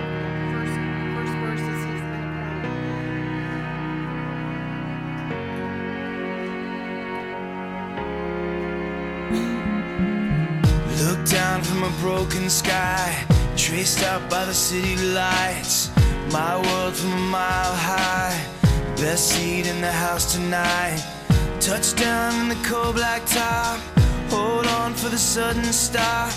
Look 11.05 11.21
down 11.29 11.62
from 11.63 11.84
a 11.84 11.89
broken 12.01 12.49
sky 12.49 13.25
Traced 13.55 14.03
out 14.03 14.29
by 14.29 14.45
the 14.45 14.53
city 14.53 14.95
lights, 15.13 15.91
my 16.32 16.55
world 16.55 16.95
from 16.95 17.12
a 17.12 17.17
mile 17.17 17.75
high. 17.75 18.41
Best 18.95 19.32
seat 19.32 19.67
in 19.67 19.82
the 19.82 19.91
house 19.91 20.34
tonight. 20.34 21.03
Touchdown 21.60 22.34
in 22.41 22.47
the 22.47 22.55
cold 22.67 22.95
black 22.95 23.25
top. 23.25 23.79
Hold 24.29 24.65
on 24.65 24.93
for 24.93 25.10
the 25.10 25.17
sudden 25.17 25.65
stop. 25.65 26.32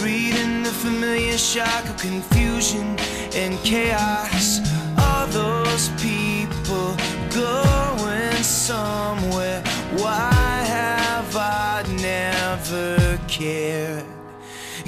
Breathing 0.00 0.62
the 0.62 0.70
familiar 0.70 1.36
shock 1.36 1.84
of 1.84 1.98
confusion 1.98 2.96
and 3.34 3.58
chaos. 3.62 4.60
All 4.98 5.26
those 5.26 5.90
people 6.00 6.96
going 7.28 8.42
somewhere. 8.42 9.62
Why 9.98 10.64
have 10.64 11.36
I 11.36 11.84
never 12.00 13.20
cared? 13.28 14.06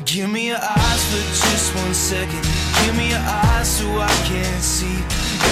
Give 0.07 0.31
me 0.31 0.49
your 0.49 0.57
eyes 0.57 1.05
for 1.11 1.23
just 1.45 1.75
one 1.77 1.93
second. 1.93 2.43
Give 2.87 2.97
me 2.97 3.11
your 3.11 3.21
eyes 3.21 3.69
so 3.69 3.87
I 3.99 4.15
can 4.25 4.61
see 4.63 4.97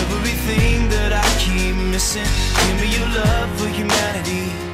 everything 0.01 0.88
that 0.88 1.12
I 1.12 1.29
keep 1.38 1.77
missing. 1.92 2.25
Give 2.64 2.81
me 2.81 2.96
your 2.96 3.09
love 3.09 3.61
for 3.61 3.68
humanity. 3.68 4.70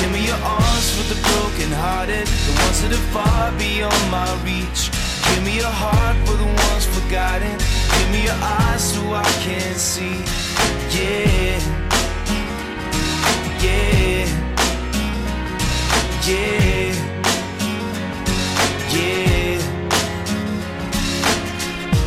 Give 0.00 0.10
me 0.12 0.26
your 0.26 0.40
arms 0.42 0.88
for 0.96 1.04
the 1.12 1.20
broken 1.28 1.70
hearted, 1.72 2.26
the 2.26 2.52
ones 2.62 2.82
that 2.82 2.92
are 2.92 3.06
far 3.14 3.52
beyond 3.58 4.04
my 4.10 4.28
reach. 4.44 4.90
Give 5.28 5.42
me 5.44 5.56
your 5.56 5.74
heart 5.82 6.16
for 6.26 6.36
the 6.36 6.44
ones 6.44 6.86
forgotten. 6.86 7.56
Give 7.94 8.10
me 8.12 8.24
your 8.24 8.40
eyes 8.40 8.94
so 8.94 9.00
I 9.12 9.30
can 9.44 9.74
see. 9.74 10.22
Yeah. 10.96 11.58
Yeah. 13.64 14.26
Yeah. 16.28 16.94
Yeah. 18.94 19.58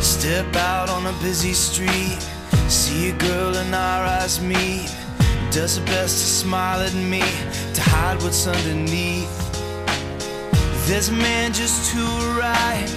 Step 0.00 0.56
out 0.56 0.88
on 0.88 1.06
a 1.06 1.12
busy 1.22 1.52
street, 1.52 2.20
see 2.68 3.10
a 3.10 3.12
girl 3.12 3.56
and 3.56 3.74
our 3.74 4.04
eyes 4.04 4.40
meet. 4.40 5.01
Does 5.52 5.76
her 5.76 5.84
best 5.84 6.16
to 6.18 6.26
smile 6.26 6.80
at 6.80 6.94
me, 6.94 7.20
to 7.74 7.82
hide 7.82 8.22
what's 8.22 8.46
underneath. 8.46 9.28
There's 10.86 11.10
a 11.10 11.12
man 11.12 11.52
just 11.52 11.92
to 11.92 11.98
her 11.98 12.40
right, 12.40 12.88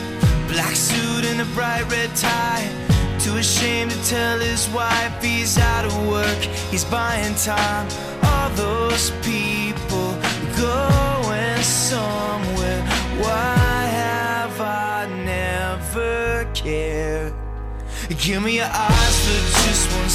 black 0.47 0.73
suit 0.73 1.25
and 1.25 1.41
a 1.41 1.45
bright 1.53 1.83
red 1.91 2.15
tie. 2.15 2.65
Too 3.19 3.35
ashamed 3.35 3.91
to 3.91 4.03
tell 4.05 4.39
his 4.39 4.69
wife 4.69 5.21
he's 5.21 5.57
out 5.57 5.83
of 5.83 6.07
work, 6.07 6.41
he's 6.71 6.85
buying 6.85 7.35
time. 7.35 7.89
All 8.23 8.49
those 8.51 9.11
people 9.21 10.15
going 10.55 11.61
somewhere. 11.61 12.81
Why? 13.19 13.75
Have 14.01 14.61
i 14.61 15.07
never 15.25 16.49
cared? 16.53 17.33
Give 18.17 18.41
me 18.41 18.55
your 18.55 18.71
eyes 18.71 19.15
for 19.25 19.54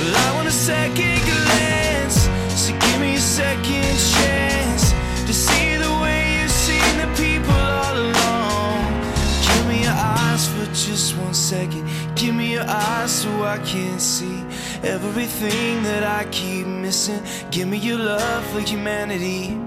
I 0.00 0.32
want 0.34 0.48
a 0.48 0.52
second 0.52 1.20
glance, 1.24 2.28
so 2.54 2.72
give 2.78 3.00
me 3.00 3.16
a 3.16 3.20
second 3.20 3.96
chance 4.14 4.92
to 5.26 5.32
see 5.32 5.76
the 5.76 5.90
way 6.02 6.40
you've 6.40 6.50
seen 6.50 6.98
the 7.02 7.08
people 7.16 7.52
all 7.52 7.96
along. 7.96 9.02
Give 9.42 9.66
me 9.66 9.82
your 9.82 9.92
eyes 9.92 10.46
for 10.48 10.66
just 10.66 11.16
one 11.16 11.34
second. 11.34 11.88
Give 12.14 12.34
me 12.34 12.52
your 12.52 12.68
eyes 12.68 13.10
so 13.10 13.30
I 13.42 13.58
can 13.58 13.98
see 13.98 14.44
everything 14.82 15.82
that 15.82 16.04
I 16.04 16.24
keep 16.30 16.66
missing. 16.66 17.22
Give 17.50 17.66
me 17.66 17.78
your 17.78 17.98
love 17.98 18.44
for 18.46 18.60
humanity. 18.60 19.58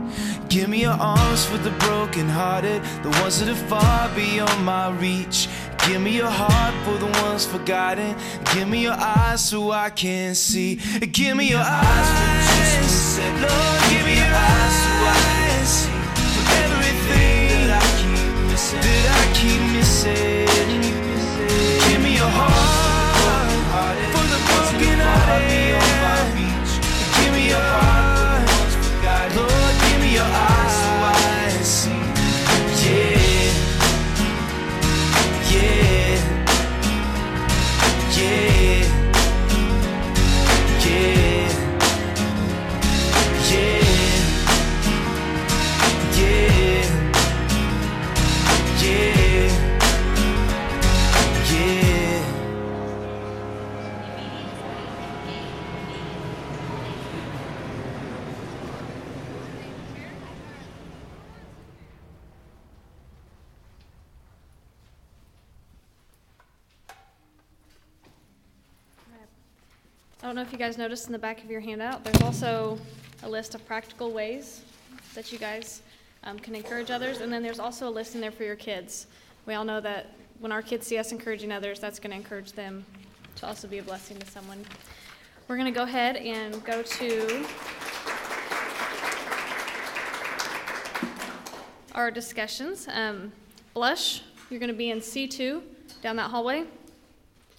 Give 0.47 0.67
me 0.67 0.81
your 0.81 0.99
arms 0.99 1.45
for 1.45 1.57
the 1.57 1.71
broken 1.85 2.27
hearted, 2.27 2.83
the 3.03 3.09
ones 3.21 3.39
that 3.39 3.47
are 3.47 3.67
far 3.67 4.13
beyond 4.13 4.65
my 4.65 4.89
reach. 4.89 5.47
Give 5.87 6.01
me 6.01 6.15
your 6.15 6.29
heart 6.29 6.75
for 6.85 6.97
the 6.97 7.07
ones 7.23 7.45
forgotten. 7.45 8.15
Give 8.53 8.67
me 8.67 8.83
your 8.83 8.93
eyes 8.93 9.43
so 9.43 9.71
I 9.71 9.89
can 9.89 10.35
see. 10.35 10.75
Give 11.11 11.35
me 11.35 11.49
your 11.49 11.63
eyes 11.63 12.07
for. 12.09 13.33
Lord, 13.41 13.81
give 13.89 14.05
me 14.05 14.15
your 14.15 14.33
eyes 14.49 14.75
so 14.83 14.91
I 15.07 15.21
can 15.25 15.65
see 15.65 15.91
everything 16.63 17.67
that 17.67 17.83
I 19.09 19.33
keep 19.33 19.61
missing. 19.73 20.40
Know 70.41 70.47
if 70.47 70.51
you 70.51 70.57
guys 70.57 70.75
noticed 70.75 71.05
in 71.05 71.11
the 71.11 71.19
back 71.19 71.43
of 71.43 71.51
your 71.51 71.61
handout, 71.61 72.03
there's 72.03 72.21
also 72.23 72.79
a 73.21 73.29
list 73.29 73.53
of 73.53 73.63
practical 73.67 74.11
ways 74.11 74.61
that 75.13 75.31
you 75.31 75.37
guys 75.37 75.83
um, 76.23 76.39
can 76.39 76.55
encourage 76.55 76.89
others, 76.89 77.21
and 77.21 77.31
then 77.31 77.43
there's 77.43 77.59
also 77.59 77.87
a 77.87 77.91
list 77.91 78.15
in 78.15 78.21
there 78.21 78.31
for 78.31 78.43
your 78.43 78.55
kids. 78.55 79.05
We 79.45 79.53
all 79.53 79.63
know 79.63 79.79
that 79.81 80.15
when 80.39 80.51
our 80.51 80.63
kids 80.63 80.87
see 80.87 80.97
us 80.97 81.11
encouraging 81.11 81.51
others, 81.51 81.79
that's 81.79 81.99
going 81.99 82.09
to 82.09 82.17
encourage 82.17 82.53
them 82.53 82.83
to 83.35 83.45
also 83.45 83.67
be 83.67 83.77
a 83.77 83.83
blessing 83.83 84.17
to 84.17 84.25
someone. 84.25 84.65
We're 85.47 85.57
going 85.57 85.71
to 85.71 85.77
go 85.77 85.83
ahead 85.83 86.15
and 86.15 86.63
go 86.63 86.81
to 86.81 87.45
our 91.93 92.09
discussions. 92.09 92.87
Um, 92.91 93.31
Blush, 93.75 94.23
you're 94.49 94.59
going 94.59 94.71
to 94.71 94.77
be 94.77 94.89
in 94.89 95.01
C2 95.01 95.61
down 96.01 96.15
that 96.15 96.31
hallway, 96.31 96.63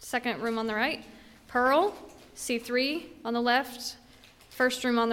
second 0.00 0.42
room 0.42 0.58
on 0.58 0.66
the 0.66 0.74
right. 0.74 1.04
Pearl, 1.46 1.94
C3 2.42 3.04
on 3.24 3.34
the 3.34 3.40
left, 3.40 3.98
first 4.50 4.82
room 4.82 4.98
on 4.98 5.08
the 5.08 5.10